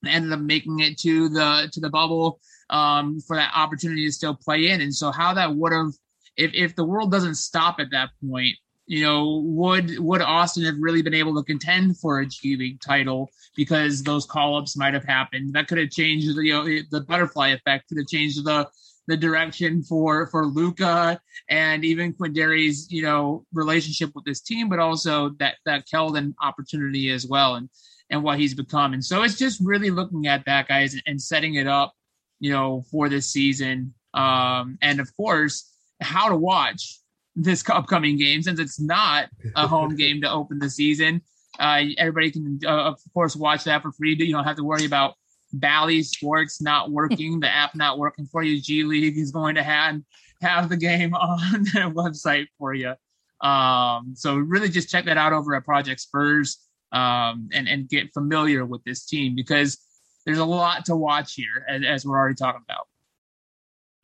ended 0.07 0.33
up 0.33 0.41
making 0.41 0.81
it 0.81 0.99
to 0.99 1.31
the 1.31 1.71
to 1.73 1.81
the 1.81 1.91
bubble 1.91 2.41
um, 2.71 3.21
for 3.21 3.37
that 3.37 3.53
opportunity 3.55 4.07
to 4.07 4.13
still 4.13 4.35
play 4.35 4.71
in. 4.71 4.81
And 4.81 4.95
so 4.95 5.11
how 5.11 5.35
that 5.35 5.55
would 5.55 5.73
have, 5.73 5.93
if 6.37 6.53
if 6.55 6.77
the 6.77 6.85
world 6.85 7.11
doesn't 7.11 7.37
stop 7.37 7.81
at 7.81 7.91
that 7.93 8.11
point, 8.29 8.57
you 8.87 9.05
know, 9.05 9.43
would 9.45 9.99
would 9.99 10.23
Austin 10.23 10.65
have 10.65 10.77
really 10.79 11.03
been 11.03 11.15
able 11.15 11.35
to 11.35 11.43
contend 11.43 11.99
for 11.99 12.21
a 12.21 12.27
G 12.27 12.57
League 12.57 12.81
title 12.81 13.31
because 13.57 14.03
those 14.03 14.27
call 14.27 14.57
ups 14.57 14.77
might 14.77 14.95
have 14.95 15.05
happened? 15.05 15.55
That 15.55 15.69
could 15.69 15.79
have 15.79 15.91
changed, 15.91 16.35
the 16.37 16.45
you 16.45 16.53
know, 16.53 16.65
the 16.91 17.01
butterfly 17.03 17.49
effect 17.49 17.89
could 17.89 17.99
have 17.99 18.07
changed 18.07 18.45
the 18.45 18.69
the 19.09 19.17
direction 19.17 19.83
for 19.83 20.27
for 20.27 20.47
Luka 20.47 21.21
and 21.49 21.85
even 21.85 22.13
Quinndary's, 22.13 22.91
you 22.91 23.03
know, 23.03 23.45
relationship 23.53 24.11
with 24.15 24.25
this 24.25 24.41
team, 24.41 24.69
but 24.69 24.79
also 24.79 25.31
that 25.39 25.57
that 25.65 25.87
Keldon 25.87 26.35
opportunity 26.43 27.11
as 27.11 27.27
well, 27.27 27.55
and 27.55 27.69
and 28.11 28.23
what 28.23 28.39
he's 28.39 28.55
become. 28.55 28.93
And 28.93 29.05
so 29.05 29.23
it's 29.23 29.39
just 29.39 29.61
really 29.65 29.91
looking 29.91 30.27
at 30.27 30.45
that, 30.47 30.69
guys, 30.69 30.97
and 31.07 31.21
setting 31.21 31.55
it 31.55 31.67
up 31.67 31.93
you 32.41 32.53
know, 32.53 32.85
for 32.91 33.09
this 33.09 33.31
season. 33.31 33.95
Um, 34.15 34.79
and 34.83 35.01
of 35.01 35.15
course, 35.17 35.71
how 36.01 36.29
to 36.29 36.37
watch 36.37 37.01
this 37.35 37.69
upcoming 37.69 38.17
game 38.17 38.43
since 38.43 38.59
it's 38.59 38.81
not 38.81 39.29
a 39.55 39.67
home 39.67 39.97
game 40.03 40.21
to 40.23 40.31
open 40.31 40.59
the 40.59 40.71
season. 40.71 41.23
Uh, 41.59 41.85
everybody 41.97 42.31
can, 42.31 42.61
uh, 42.67 42.91
of 42.91 43.01
course, 43.15 43.35
watch 43.35 43.65
that 43.65 43.83
for 43.83 43.93
free. 43.93 44.15
You 44.19 44.33
don't 44.33 44.45
have 44.45 44.57
to 44.57 44.65
worry 44.65 44.85
about 44.85 45.15
Bally 45.53 46.03
Sports 46.03 46.61
not 46.61 46.91
working, 46.91 47.41
the 47.41 47.49
app 47.49 47.75
not 47.75 47.99
working 47.99 48.27
for 48.27 48.43
you. 48.43 48.61
G 48.61 48.83
League 48.83 49.17
is 49.17 49.31
going 49.31 49.55
to 49.55 49.63
have 49.63 50.01
have 50.43 50.69
the 50.69 50.77
game 50.77 51.15
on 51.15 51.65
their 51.73 51.91
website 51.91 52.47
for 52.59 52.75
you. 52.75 52.95
Um, 53.41 54.15
so 54.15 54.37
really, 54.37 54.69
just 54.69 54.91
check 54.91 55.05
that 55.07 55.17
out 55.17 55.33
over 55.33 55.55
at 55.55 55.65
Project 55.65 56.01
Spurs 56.01 56.59
um, 56.93 57.49
and 57.53 57.69
and 57.69 57.89
get 57.89 58.13
familiar 58.13 58.65
with 58.65 58.83
this 58.85 59.05
team 59.07 59.35
because 59.35 59.79
there's 60.27 60.39
a 60.39 60.45
lot 60.45 60.85
to 60.87 60.97
watch 60.97 61.35
here, 61.35 61.65
as, 61.69 61.83
as 61.87 62.05
we're 62.05 62.19
already 62.19 62.35
talking 62.35 62.63
about. 62.69 62.89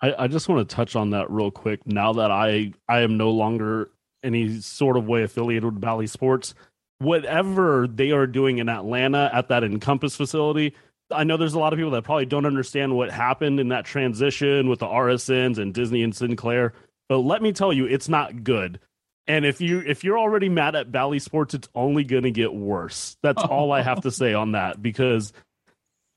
I, 0.01 0.25
I 0.25 0.29
just 0.29 0.49
want 0.49 0.67
to 0.67 0.75
touch 0.75 0.97
on 0.97 1.11
that 1.11 1.31
real 1.31 1.51
quick. 1.51 1.87
Now 1.87 2.15
that 2.15 2.31
I 2.31 2.73
I 2.89 3.01
am 3.01 3.17
no 3.17 3.31
longer 3.31 3.91
any 4.23 4.61
sort 4.61 4.97
of 4.97 5.07
way 5.07 5.25
affiliated 5.25 5.65
with 5.65 5.81
Bally 5.81 6.07
Sports, 6.07 6.55
whatever 6.99 7.87
they 7.87 8.13
are 8.13 8.27
doing 8.27 8.59
in 8.59 8.69
Atlanta 8.69 9.31
at 9.33 9.49
that 9.49 9.65
Encompass 9.65 10.17
facility, 10.17 10.75
I 11.11 11.25
know 11.25 11.37
there's 11.37 11.55
a 11.55 11.59
lot 11.59 11.73
of 11.73 11.79
people 11.79 11.93
that 11.93 12.05
probably 12.05 12.27
don't 12.27 12.47
understand 12.47 12.97
what 12.97 13.11
happened 13.11 13.61
in 13.61 13.69
that 13.69 13.85
transition 13.85 14.69
with 14.69 14.79
the 14.79 14.87
RSNs 14.87 15.59
and 15.59 15.75
Disney 15.75 16.03
and 16.03 16.15
Sinclair. 16.15 16.73
But 17.09 17.19
let 17.19 17.43
me 17.43 17.53
tell 17.53 17.73
you, 17.73 17.87
it's 17.87 18.09
not 18.09 18.45
good. 18.45 18.81
And 19.27 19.45
if 19.45 19.61
you 19.61 19.81
if 19.81 20.03
you're 20.03 20.19
already 20.19 20.49
mad 20.49 20.75
at 20.75 20.91
Bally 20.91 21.19
Sports, 21.19 21.55
it's 21.55 21.69
only 21.75 22.05
going 22.05 22.25
to 22.25 22.31
get 22.31 22.53
worse. 22.53 23.17
That's 23.23 23.43
all 23.43 23.71
I 23.73 23.83
have 23.83 24.01
to 24.03 24.11
say 24.11 24.35
on 24.35 24.53
that 24.53 24.83
because 24.83 25.33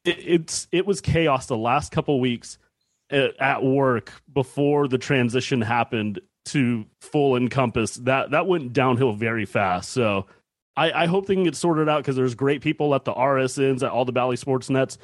it, 0.06 0.18
it's 0.20 0.68
it 0.72 0.86
was 0.86 1.02
chaos 1.02 1.48
the 1.48 1.58
last 1.58 1.92
couple 1.92 2.20
weeks 2.20 2.58
at, 3.10 3.40
at 3.40 3.64
work 3.64 4.12
before 4.32 4.88
the 4.88 4.98
transition 4.98 5.62
happened 5.62 6.20
to 6.46 6.86
full 7.02 7.36
encompass. 7.36 7.96
That 7.96 8.32
that 8.32 8.48
went 8.48 8.74
downhill 8.74 9.14
very 9.14 9.46
fast. 9.46 9.90
So 9.90 10.28
I, 10.78 10.92
I 10.92 11.06
hope 11.06 11.26
they 11.26 11.36
can 11.36 11.44
get 11.44 11.56
sorted 11.56 11.90
out 11.90 12.00
because 12.00 12.16
there's 12.16 12.36
great 12.36 12.62
people 12.62 12.94
at 12.96 13.06
the 13.06 13.14
RSNs 13.14 13.84
at 13.84 13.92
all 13.92 14.06
the 14.06 14.12
Bally 14.12 14.36
Sports 14.36 14.70
nets. 14.70 14.98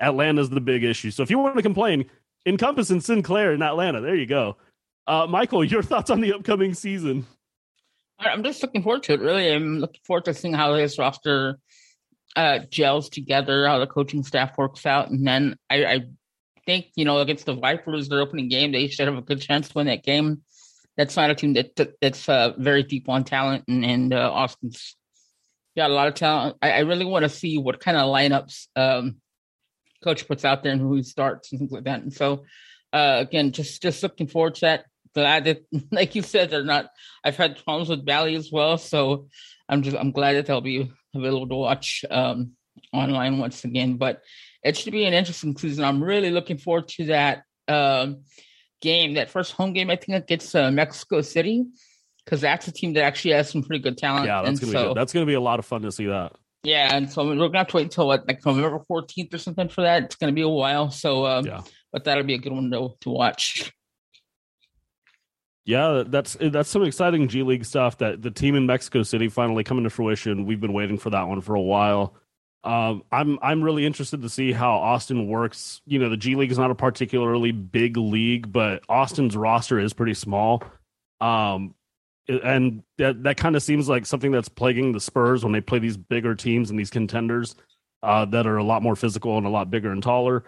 Atlanta's 0.00 0.50
the 0.50 0.60
big 0.60 0.84
issue. 0.84 1.10
So 1.10 1.22
if 1.22 1.30
you 1.30 1.38
want 1.38 1.56
to 1.56 1.62
complain, 1.62 2.06
Encompass 2.46 2.90
and 2.90 3.02
Sinclair 3.02 3.52
in 3.52 3.62
Atlanta. 3.62 4.00
There 4.00 4.16
you 4.16 4.26
go. 4.26 4.56
Uh, 5.06 5.26
Michael, 5.28 5.64
your 5.64 5.82
thoughts 5.82 6.10
on 6.10 6.20
the 6.20 6.34
upcoming 6.34 6.74
season? 6.74 7.26
I'm 8.18 8.44
just 8.44 8.62
looking 8.62 8.82
forward 8.82 9.02
to 9.04 9.14
it. 9.14 9.20
Really, 9.20 9.52
I'm 9.52 9.78
looking 9.78 10.00
forward 10.04 10.26
to 10.26 10.34
seeing 10.34 10.54
how 10.54 10.72
this 10.74 10.98
roster 10.98 11.58
uh, 12.36 12.60
gels 12.70 13.08
together, 13.08 13.66
how 13.66 13.78
the 13.78 13.86
coaching 13.86 14.24
staff 14.24 14.56
works 14.58 14.86
out, 14.86 15.10
and 15.10 15.26
then 15.26 15.56
I, 15.70 15.84
I 15.84 16.00
think 16.66 16.86
you 16.96 17.04
know 17.04 17.18
against 17.18 17.46
the 17.46 17.54
Vipers, 17.54 18.08
their 18.08 18.20
opening 18.20 18.48
game, 18.48 18.72
they 18.72 18.88
should 18.88 19.06
have 19.06 19.16
a 19.16 19.22
good 19.22 19.40
chance 19.40 19.68
to 19.68 19.74
win 19.74 19.86
that 19.86 20.02
game. 20.02 20.42
That's 20.96 21.16
not 21.16 21.30
a 21.30 21.34
team 21.34 21.54
that 21.54 21.96
that's 22.00 22.28
uh, 22.28 22.52
very 22.56 22.82
deep 22.82 23.08
on 23.08 23.24
talent, 23.24 23.64
and, 23.68 23.84
and 23.84 24.14
uh, 24.14 24.30
Austin's 24.32 24.96
got 25.76 25.90
a 25.90 25.94
lot 25.94 26.08
of 26.08 26.14
talent. 26.14 26.56
I, 26.62 26.72
I 26.72 26.78
really 26.80 27.04
want 27.04 27.24
to 27.24 27.28
see 27.28 27.58
what 27.58 27.80
kind 27.80 27.96
of 27.96 28.04
lineups 28.04 28.68
um, 28.76 29.16
coach 30.02 30.26
puts 30.28 30.44
out 30.44 30.62
there 30.62 30.72
and 30.72 30.80
who 30.80 30.94
he 30.94 31.02
starts 31.02 31.50
and 31.50 31.58
things 31.58 31.72
like 31.72 31.84
that. 31.84 32.02
And 32.02 32.12
so, 32.12 32.44
uh, 32.92 33.16
again, 33.20 33.52
just 33.52 33.82
just 33.82 34.02
looking 34.02 34.26
forward 34.26 34.56
to 34.56 34.60
that. 34.62 34.84
Glad 35.14 35.44
that, 35.44 35.64
like 35.92 36.14
you 36.14 36.22
said, 36.22 36.50
they're 36.50 36.64
not. 36.64 36.90
I've 37.24 37.36
had 37.36 37.62
problems 37.64 37.88
with 37.88 38.04
Bally 38.04 38.34
as 38.34 38.50
well, 38.52 38.78
so 38.78 39.28
I'm 39.68 39.82
just 39.82 39.96
I'm 39.96 40.12
glad 40.12 40.34
that 40.34 40.46
they'll 40.46 40.60
be 40.60 40.90
available 41.14 41.48
to 41.48 41.56
watch 41.56 42.04
um, 42.10 42.52
online 42.92 43.38
once 43.38 43.64
again. 43.64 43.96
But 43.96 44.22
it 44.62 44.76
should 44.76 44.92
be 44.92 45.04
an 45.04 45.14
interesting 45.14 45.56
season. 45.56 45.84
I'm 45.84 46.02
really 46.02 46.30
looking 46.30 46.58
forward 46.58 46.88
to 46.88 47.06
that 47.06 47.44
um, 47.68 48.22
game, 48.80 49.14
that 49.14 49.30
first 49.30 49.52
home 49.52 49.72
game. 49.72 49.90
I 49.90 49.96
think 49.96 50.24
against 50.24 50.54
uh, 50.54 50.70
Mexico 50.70 51.20
City, 51.20 51.64
because 52.24 52.40
that's 52.40 52.66
a 52.68 52.72
team 52.72 52.94
that 52.94 53.04
actually 53.04 53.32
has 53.32 53.50
some 53.50 53.62
pretty 53.62 53.82
good 53.82 53.98
talent. 53.98 54.26
Yeah, 54.26 54.42
that's 54.42 54.60
gonna 54.60 54.72
so, 54.72 54.82
be 54.82 54.88
good. 54.88 54.96
that's 54.96 55.12
gonna 55.12 55.26
be 55.26 55.34
a 55.34 55.40
lot 55.40 55.58
of 55.58 55.66
fun 55.66 55.82
to 55.82 55.92
see 55.92 56.06
that. 56.06 56.32
Yeah, 56.62 56.94
and 56.94 57.10
so 57.10 57.26
we're 57.26 57.36
gonna 57.36 57.58
have 57.58 57.68
to 57.68 57.76
wait 57.76 57.84
until 57.84 58.06
what, 58.06 58.26
like 58.26 58.44
November 58.44 58.80
14th 58.90 59.34
or 59.34 59.38
something 59.38 59.68
for 59.68 59.82
that. 59.82 60.04
It's 60.04 60.16
gonna 60.16 60.32
be 60.32 60.42
a 60.42 60.48
while. 60.48 60.90
So 60.90 61.26
um, 61.26 61.46
yeah, 61.46 61.60
but 61.92 62.04
that'll 62.04 62.24
be 62.24 62.34
a 62.34 62.38
good 62.38 62.52
one 62.52 62.70
to 62.70 62.90
to 63.00 63.10
watch. 63.10 63.72
Yeah, 65.66 66.02
that's 66.06 66.36
that's 66.38 66.68
some 66.68 66.82
exciting 66.84 67.28
G 67.28 67.42
League 67.42 67.64
stuff. 67.64 67.98
That 67.98 68.20
the 68.20 68.30
team 68.30 68.54
in 68.54 68.66
Mexico 68.66 69.02
City 69.02 69.28
finally 69.28 69.64
coming 69.64 69.84
to 69.84 69.90
fruition. 69.90 70.44
We've 70.44 70.60
been 70.60 70.74
waiting 70.74 70.98
for 70.98 71.10
that 71.10 71.26
one 71.26 71.40
for 71.40 71.54
a 71.54 71.60
while. 71.60 72.14
Um, 72.64 73.02
I'm 73.10 73.38
I'm 73.42 73.62
really 73.62 73.86
interested 73.86 74.22
to 74.22 74.28
see 74.28 74.52
how 74.52 74.74
Austin 74.76 75.26
works. 75.26 75.80
You 75.86 75.98
know, 75.98 76.10
the 76.10 76.18
G 76.18 76.34
League 76.34 76.50
is 76.50 76.58
not 76.58 76.70
a 76.70 76.74
particularly 76.74 77.52
big 77.52 77.96
league, 77.96 78.52
but 78.52 78.84
Austin's 78.88 79.36
roster 79.36 79.78
is 79.78 79.94
pretty 79.94 80.14
small. 80.14 80.62
Um, 81.20 81.74
and 82.28 82.82
that 82.98 83.22
that 83.22 83.36
kind 83.38 83.56
of 83.56 83.62
seems 83.62 83.88
like 83.88 84.04
something 84.04 84.32
that's 84.32 84.48
plaguing 84.48 84.92
the 84.92 85.00
Spurs 85.00 85.44
when 85.44 85.52
they 85.52 85.60
play 85.62 85.78
these 85.78 85.96
bigger 85.96 86.34
teams 86.34 86.70
and 86.70 86.78
these 86.78 86.90
contenders 86.90 87.54
uh, 88.02 88.26
that 88.26 88.46
are 88.46 88.58
a 88.58 88.64
lot 88.64 88.82
more 88.82 88.96
physical 88.96 89.38
and 89.38 89.46
a 89.46 89.50
lot 89.50 89.70
bigger 89.70 89.90
and 89.90 90.02
taller. 90.02 90.44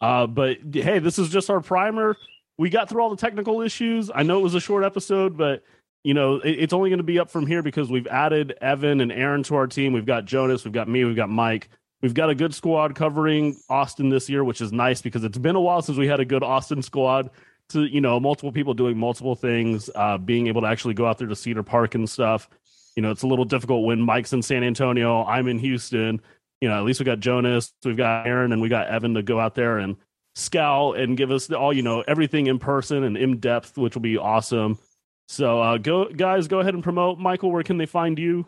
Uh, 0.00 0.26
but 0.26 0.58
hey, 0.72 0.98
this 0.98 1.18
is 1.18 1.28
just 1.30 1.50
our 1.50 1.60
primer 1.60 2.16
we 2.58 2.70
got 2.70 2.88
through 2.88 3.00
all 3.00 3.10
the 3.10 3.16
technical 3.16 3.62
issues. 3.62 4.10
I 4.12 4.24
know 4.24 4.38
it 4.40 4.42
was 4.42 4.54
a 4.54 4.60
short 4.60 4.84
episode, 4.84 5.36
but 5.36 5.62
you 6.04 6.12
know 6.12 6.36
it, 6.36 6.50
it's 6.50 6.72
only 6.72 6.90
going 6.90 6.98
to 6.98 7.04
be 7.04 7.18
up 7.18 7.30
from 7.30 7.46
here 7.46 7.62
because 7.62 7.90
we've 7.90 8.06
added 8.08 8.56
Evan 8.60 9.00
and 9.00 9.12
Aaron 9.12 9.44
to 9.44 9.54
our 9.54 9.66
team. 9.66 9.92
We've 9.92 10.04
got 10.04 10.24
Jonas, 10.24 10.64
we've 10.64 10.74
got 10.74 10.88
me, 10.88 11.04
we've 11.04 11.16
got 11.16 11.30
Mike. 11.30 11.68
We've 12.00 12.14
got 12.14 12.30
a 12.30 12.34
good 12.34 12.54
squad 12.54 12.94
covering 12.94 13.56
Austin 13.68 14.08
this 14.08 14.28
year, 14.28 14.44
which 14.44 14.60
is 14.60 14.72
nice 14.72 15.02
because 15.02 15.24
it's 15.24 15.38
been 15.38 15.56
a 15.56 15.60
while 15.60 15.82
since 15.82 15.98
we 15.98 16.06
had 16.06 16.20
a 16.20 16.24
good 16.24 16.42
Austin 16.42 16.82
squad. 16.82 17.30
To 17.70 17.82
you 17.82 18.00
know, 18.00 18.18
multiple 18.18 18.50
people 18.50 18.72
doing 18.72 18.96
multiple 18.96 19.34
things, 19.34 19.90
uh, 19.94 20.16
being 20.16 20.46
able 20.46 20.62
to 20.62 20.68
actually 20.68 20.94
go 20.94 21.06
out 21.06 21.18
there 21.18 21.28
to 21.28 21.36
Cedar 21.36 21.62
Park 21.62 21.94
and 21.94 22.08
stuff. 22.08 22.48
You 22.96 23.02
know, 23.02 23.10
it's 23.10 23.22
a 23.22 23.26
little 23.26 23.44
difficult 23.44 23.84
when 23.84 24.00
Mike's 24.00 24.32
in 24.32 24.42
San 24.42 24.64
Antonio, 24.64 25.22
I'm 25.24 25.48
in 25.48 25.58
Houston. 25.58 26.20
You 26.60 26.68
know, 26.68 26.78
at 26.78 26.84
least 26.84 26.98
we 26.98 27.04
got 27.04 27.20
Jonas, 27.20 27.72
we've 27.84 27.96
got 27.96 28.26
Aaron, 28.26 28.52
and 28.52 28.62
we 28.62 28.68
got 28.68 28.88
Evan 28.88 29.14
to 29.14 29.22
go 29.22 29.38
out 29.38 29.54
there 29.54 29.78
and 29.78 29.96
scout 30.38 30.98
and 30.98 31.16
give 31.16 31.30
us 31.30 31.50
all 31.50 31.72
you 31.72 31.82
know 31.82 32.02
everything 32.06 32.46
in 32.46 32.58
person 32.58 33.04
and 33.04 33.16
in 33.16 33.38
depth, 33.38 33.76
which 33.76 33.94
will 33.94 34.02
be 34.02 34.16
awesome. 34.16 34.78
So 35.26 35.60
uh, 35.60 35.78
go 35.78 36.06
guys, 36.06 36.48
go 36.48 36.60
ahead 36.60 36.74
and 36.74 36.82
promote. 36.82 37.18
Michael, 37.18 37.50
where 37.50 37.62
can 37.62 37.78
they 37.78 37.86
find 37.86 38.18
you? 38.18 38.46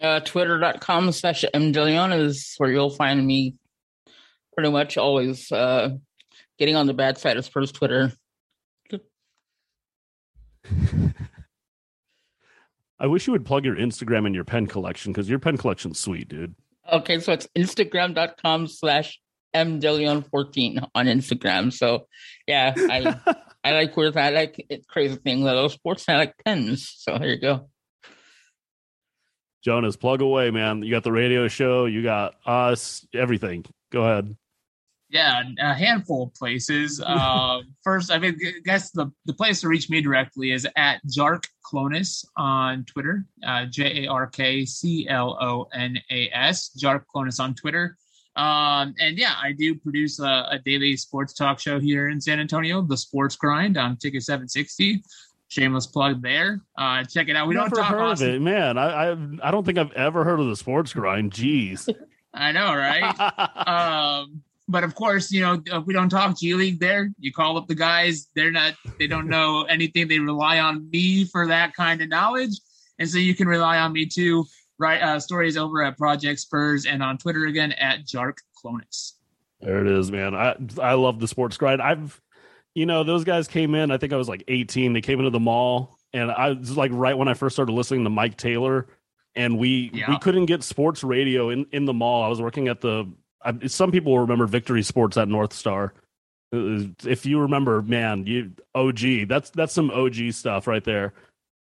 Uh, 0.00 0.20
Twitter.com 0.20 1.12
slash 1.12 1.44
mdeleon 1.54 2.18
is 2.18 2.54
where 2.58 2.70
you'll 2.70 2.90
find 2.90 3.26
me 3.26 3.56
pretty 4.54 4.70
much 4.70 4.96
always 4.98 5.50
uh, 5.52 5.90
getting 6.58 6.76
on 6.76 6.86
the 6.86 6.94
bad 6.94 7.18
side 7.18 7.36
of 7.36 7.44
Spurs 7.44 7.72
Twitter. 7.72 8.12
I 12.98 13.06
wish 13.06 13.26
you 13.26 13.32
would 13.32 13.44
plug 13.44 13.64
your 13.64 13.76
Instagram 13.76 14.26
and 14.26 14.34
your 14.34 14.44
pen 14.44 14.66
collection 14.66 15.12
because 15.12 15.28
your 15.28 15.38
pen 15.38 15.58
collection's 15.58 16.00
sweet, 16.00 16.28
dude. 16.28 16.54
Okay, 16.90 17.20
so 17.20 17.32
it's 17.32 17.46
instagram.com 17.56 18.66
slash 18.68 19.20
mdeleon14 19.64 20.88
on 20.94 21.06
Instagram. 21.06 21.72
So 21.72 22.06
yeah, 22.46 22.74
I 22.76 23.16
I 23.64 23.72
like 23.72 23.96
where 23.96 24.16
I 24.16 24.30
like 24.30 24.64
it, 24.68 24.86
crazy 24.86 25.16
things. 25.16 25.44
Those 25.44 25.72
sports 25.72 26.08
I 26.08 26.16
like 26.16 26.34
pens. 26.44 26.92
So 26.98 27.18
here 27.18 27.30
you 27.30 27.40
go. 27.40 27.68
Jonas, 29.64 29.96
plug 29.96 30.20
away, 30.20 30.52
man. 30.52 30.82
You 30.82 30.92
got 30.92 31.02
the 31.02 31.10
radio 31.10 31.48
show, 31.48 31.86
you 31.86 32.02
got 32.02 32.36
us, 32.46 33.04
everything. 33.12 33.64
Go 33.90 34.02
ahead. 34.04 34.36
Yeah, 35.08 35.42
a 35.60 35.74
handful 35.74 36.24
of 36.24 36.34
places. 36.34 37.02
Uh, 37.16 37.62
first, 37.82 38.12
I 38.12 38.18
mean, 38.18 38.36
I 38.44 38.52
guess 38.64 38.90
the, 38.90 39.10
the 39.24 39.32
place 39.32 39.60
to 39.62 39.68
reach 39.68 39.88
me 39.88 40.00
directly 40.00 40.52
is 40.52 40.66
at 40.76 41.00
Jark 41.06 41.44
Clonas 41.64 42.24
on 42.36 42.84
Twitter, 42.84 43.24
uh, 43.44 43.64
J 43.66 44.04
A 44.04 44.10
R 44.10 44.26
K 44.26 44.64
C 44.64 45.08
L 45.08 45.36
O 45.40 45.66
N 45.72 45.98
A 46.10 46.30
S, 46.32 46.70
Jark 46.80 47.04
Clonas 47.12 47.40
on 47.40 47.54
Twitter. 47.54 47.96
Um, 48.36 48.94
and 49.00 49.16
yeah, 49.16 49.34
I 49.42 49.52
do 49.52 49.74
produce 49.74 50.20
a, 50.20 50.46
a, 50.50 50.58
daily 50.62 50.94
sports 50.98 51.32
talk 51.32 51.58
show 51.58 51.80
here 51.80 52.10
in 52.10 52.20
San 52.20 52.38
Antonio, 52.38 52.82
The 52.82 52.96
Sports 52.96 53.34
Grind 53.34 53.78
on 53.78 53.96
Ticket 53.96 54.24
760. 54.24 55.02
Shameless 55.48 55.86
plug 55.86 56.20
there. 56.20 56.60
Uh, 56.76 57.02
check 57.04 57.30
it 57.30 57.36
out. 57.36 57.48
We 57.48 57.54
Never 57.54 57.70
don't 57.70 57.78
talk 57.82 57.92
heard 57.92 58.00
Austin. 58.00 58.28
of 58.28 58.34
it, 58.34 58.42
man. 58.42 58.76
I, 58.76 59.12
I 59.12 59.16
I 59.42 59.50
don't 59.50 59.64
think 59.64 59.78
I've 59.78 59.92
ever 59.92 60.22
heard 60.22 60.38
of 60.38 60.48
the 60.48 60.56
Sports 60.56 60.92
Grind. 60.92 61.32
Jeez. 61.32 61.88
I 62.34 62.52
know, 62.52 62.74
right? 62.74 63.14
um, 63.66 64.42
but 64.68 64.84
of 64.84 64.94
course, 64.94 65.30
you 65.32 65.40
know, 65.40 65.80
we 65.86 65.94
don't 65.94 66.08
talk 66.08 66.38
G 66.38 66.54
League 66.54 66.80
there. 66.80 67.10
You 67.18 67.32
call 67.32 67.56
up 67.56 67.68
the 67.68 67.74
guys, 67.74 68.28
they're 68.34 68.50
not, 68.50 68.74
they 68.98 69.06
don't 69.06 69.28
know 69.28 69.62
anything. 69.68 70.08
They 70.08 70.18
rely 70.18 70.58
on 70.58 70.90
me 70.90 71.24
for 71.24 71.46
that 71.46 71.74
kind 71.74 72.02
of 72.02 72.08
knowledge. 72.08 72.58
And 72.98 73.08
so 73.08 73.18
you 73.18 73.34
can 73.34 73.48
rely 73.48 73.78
on 73.78 73.92
me 73.92 74.06
too. 74.06 74.44
Right. 74.78 75.00
Uh, 75.00 75.18
stories 75.20 75.56
over 75.56 75.82
at 75.82 75.96
Project 75.96 76.40
Spurs 76.40 76.86
and 76.86 77.02
on 77.02 77.18
Twitter 77.18 77.46
again 77.46 77.72
at 77.72 78.04
Jark 78.04 78.38
Clonas. 78.62 79.12
There 79.60 79.84
it 79.84 79.90
is, 79.90 80.10
man. 80.10 80.34
I, 80.34 80.56
I 80.80 80.94
love 80.94 81.18
the 81.18 81.28
sports 81.28 81.56
grind. 81.56 81.80
I've, 81.80 82.20
you 82.74 82.84
know, 82.84 83.04
those 83.04 83.24
guys 83.24 83.48
came 83.48 83.74
in, 83.74 83.90
I 83.90 83.96
think 83.96 84.12
I 84.12 84.16
was 84.16 84.28
like 84.28 84.44
18. 84.48 84.92
They 84.92 85.00
came 85.00 85.18
into 85.18 85.30
the 85.30 85.40
mall 85.40 85.98
and 86.12 86.30
I 86.30 86.50
was 86.50 86.76
like 86.76 86.90
right 86.92 87.16
when 87.16 87.28
I 87.28 87.34
first 87.34 87.56
started 87.56 87.72
listening 87.72 88.04
to 88.04 88.10
Mike 88.10 88.36
Taylor 88.36 88.86
and 89.34 89.58
we, 89.58 89.90
yeah. 89.94 90.10
we 90.10 90.18
couldn't 90.18 90.46
get 90.46 90.62
sports 90.62 91.02
radio 91.02 91.48
in, 91.48 91.66
in 91.72 91.86
the 91.86 91.94
mall. 91.94 92.22
I 92.22 92.28
was 92.28 92.40
working 92.40 92.68
at 92.68 92.82
the 92.82 93.10
I, 93.46 93.66
some 93.68 93.92
people 93.92 94.18
remember 94.18 94.46
Victory 94.46 94.82
Sports 94.82 95.16
at 95.16 95.28
North 95.28 95.52
Star. 95.52 95.94
If 96.52 97.24
you 97.24 97.40
remember, 97.40 97.80
man, 97.82 98.26
you 98.26 98.52
OG. 98.74 99.28
That's 99.28 99.50
that's 99.50 99.72
some 99.72 99.90
OG 99.90 100.32
stuff 100.32 100.66
right 100.66 100.84
there. 100.84 101.14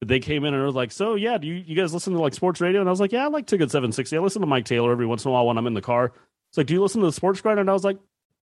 They 0.03 0.19
came 0.19 0.45
in 0.45 0.53
and 0.53 0.65
was 0.65 0.73
like, 0.75 0.91
"So 0.91 1.15
yeah, 1.15 1.37
do 1.37 1.47
you, 1.47 1.55
you 1.55 1.75
guys 1.75 1.93
listen 1.93 2.13
to 2.13 2.19
like 2.19 2.33
sports 2.33 2.59
radio?" 2.59 2.81
And 2.81 2.89
I 2.89 2.91
was 2.91 2.99
like, 2.99 3.11
"Yeah, 3.11 3.25
I 3.25 3.27
like 3.27 3.45
Ticket 3.45 3.69
760. 3.69 4.17
I 4.17 4.19
listen 4.19 4.41
to 4.41 4.47
Mike 4.47 4.65
Taylor 4.65 4.91
every 4.91 5.05
once 5.05 5.23
in 5.25 5.29
a 5.29 5.31
while 5.31 5.45
when 5.45 5.57
I'm 5.57 5.67
in 5.67 5.75
the 5.75 5.81
car." 5.81 6.11
It's 6.49 6.57
like, 6.57 6.67
"Do 6.67 6.73
you 6.73 6.81
listen 6.81 7.01
to 7.01 7.07
the 7.07 7.13
sports 7.13 7.39
grind?" 7.39 7.59
And 7.59 7.69
I 7.69 7.73
was 7.73 7.83
like, 7.83 7.99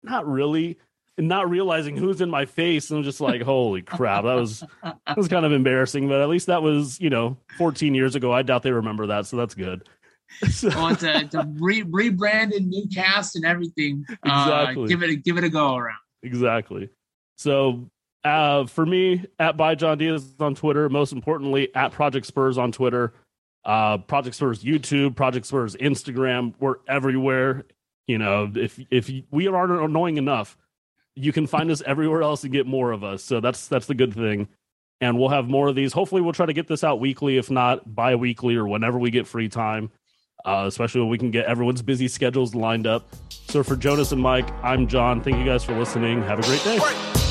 "Not 0.04 0.28
really." 0.28 0.78
And 1.18 1.30
not 1.30 1.50
realizing 1.50 1.96
who's 1.96 2.20
in 2.20 2.30
my 2.30 2.44
face, 2.46 2.90
and 2.90 2.98
I'm 2.98 3.04
just 3.06 3.22
like, 3.22 3.42
"Holy 3.42 3.82
crap!" 3.82 4.26
That 4.26 4.34
was 4.34 4.66
that 4.84 5.16
was 5.16 5.30
kind 5.30 5.46
of 5.46 5.54
embarrassing, 5.54 6.10
but 6.10 6.20
at 6.20 6.28
least 6.28 6.48
that 6.48 6.62
was 6.62 7.00
you 7.00 7.10
know 7.10 7.38
14 7.58 7.96
years 7.96 8.16
ago. 8.16 8.34
I 8.34 8.42
doubt 8.42 8.64
they 8.64 8.72
remember 8.74 9.08
that, 9.08 9.26
so 9.26 9.38
that's 9.38 9.56
good. 9.56 9.88
so. 10.52 10.70
I 10.74 10.82
want 10.82 11.00
to, 11.00 11.26
to 11.30 11.48
re- 11.54 11.84
rebrand 11.84 12.54
and 12.54 12.68
new 12.68 12.86
cast 12.94 13.38
and 13.38 13.46
everything. 13.46 14.04
Exactly. 14.26 14.84
Uh, 14.84 14.88
give 14.88 15.04
it 15.04 15.10
a, 15.10 15.16
give 15.16 15.38
it 15.38 15.46
a 15.46 15.50
go 15.50 15.78
around. 15.78 16.00
Exactly. 16.22 16.90
So 17.38 17.90
uh, 18.26 18.66
for 18.66 18.86
me, 18.86 19.26
at 19.40 19.56
by 19.56 19.76
John 19.76 19.98
Diaz 19.98 20.34
on 20.40 20.56
Twitter. 20.56 20.90
Most 20.90 21.14
importantly, 21.14 21.74
at 21.76 21.92
Project 21.92 22.26
Spurs 22.26 22.58
on 22.58 22.72
Twitter. 22.72 23.14
Uh, 23.64 23.98
Project 24.00 24.36
Spurs 24.36 24.64
YouTube, 24.64 25.16
Project 25.16 25.46
Spurs 25.46 25.76
Instagram. 25.78 26.54
We're 26.60 26.76
everywhere. 26.88 27.66
You 28.08 28.18
know, 28.18 28.52
if 28.54 28.80
if 28.92 29.10
we 29.32 29.48
aren't 29.48 29.72
annoying 29.72 30.18
enough, 30.18 30.58
you 31.16 31.32
can 31.32 31.48
find 31.48 31.72
us 31.72 31.82
everywhere 31.86 32.22
else 32.22 32.44
and 32.44 32.52
get 32.52 32.68
more 32.68 32.92
of 32.92 33.04
us. 33.04 33.24
So 33.24 33.40
that's 33.40 33.68
that's 33.68 33.86
the 33.86 33.96
good 33.96 34.14
thing. 34.14 34.50
And 35.02 35.18
we'll 35.18 35.30
have 35.30 35.48
more 35.48 35.68
of 35.68 35.76
these. 35.76 35.94
Hopefully, 35.94 36.22
we'll 36.22 36.34
try 36.34 36.46
to 36.46 36.54
get 36.54 36.68
this 36.68 36.84
out 36.84 37.00
weekly, 37.00 37.38
if 37.38 37.50
not 37.50 37.96
bi-weekly 37.96 38.56
or 38.56 38.68
whenever 38.68 39.00
we 39.00 39.12
get 39.12 39.28
free 39.28 39.50
time 39.50 39.92
uh, 40.46 40.66
especially 40.68 41.02
when 41.02 41.10
we 41.10 41.18
can 41.18 41.32
get 41.32 41.46
everyone's 41.46 41.82
busy 41.82 42.08
schedules 42.08 42.54
lined 42.54 42.88
up. 42.88 43.08
So 43.30 43.64
for 43.64 43.76
Jonas 43.76 44.12
and 44.12 44.22
Mike, 44.22 44.50
I'm 44.64 44.88
John. 44.88 45.22
Thank 45.22 45.38
you 45.38 45.46
guys 45.46 45.64
for 45.64 45.78
listening. 45.78 46.22
Have 46.24 46.40
a 46.40 46.44
great 46.44 46.64
day. 46.64 47.25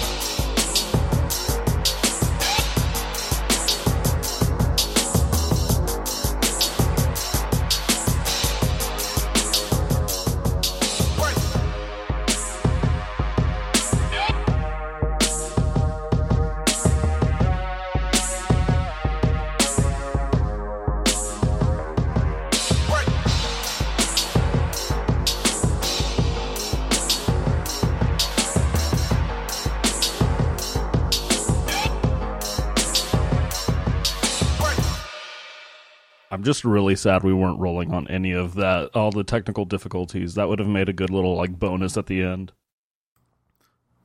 Just 36.64 36.72
really 36.72 36.96
sad 36.96 37.22
we 37.22 37.32
weren't 37.32 37.58
rolling 37.58 37.92
on 37.92 38.08
any 38.08 38.32
of 38.32 38.54
that, 38.54 38.90
all 38.94 39.10
the 39.10 39.24
technical 39.24 39.64
difficulties. 39.64 40.34
That 40.34 40.48
would 40.48 40.58
have 40.58 40.68
made 40.68 40.88
a 40.88 40.92
good 40.92 41.10
little 41.10 41.36
like 41.36 41.58
bonus 41.58 41.96
at 41.96 42.06
the 42.06 42.22
end. 42.22 42.52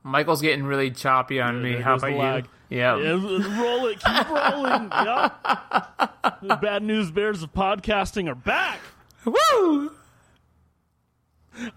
Michael's 0.02 0.40
getting 0.40 0.64
really 0.64 0.90
choppy 0.90 1.40
on 1.40 1.56
yeah, 1.56 1.62
me. 1.62 1.80
How 1.80 1.96
about 1.96 2.44
you? 2.44 2.50
Yeah. 2.70 2.96
yeah. 2.96 3.60
Roll 3.60 3.86
it. 3.86 4.00
Keep 4.02 4.30
rolling. 4.30 4.90
yep. 4.92 6.42
The 6.42 6.58
bad 6.60 6.82
news 6.82 7.10
bears 7.10 7.42
of 7.42 7.52
podcasting 7.52 8.28
are 8.28 8.34
back. 8.34 8.80
Woo! 9.24 9.92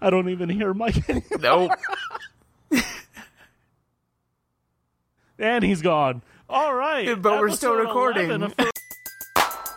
I 0.00 0.08
don't 0.08 0.30
even 0.30 0.48
hear 0.48 0.72
Mike 0.72 1.08
anymore. 1.10 1.68
Nope. 2.70 2.82
and 5.38 5.64
he's 5.64 5.82
gone. 5.82 6.22
All 6.48 6.74
right. 6.74 7.20
But 7.20 7.40
we're 7.40 7.50
still 7.50 7.74
recording. 7.74 8.52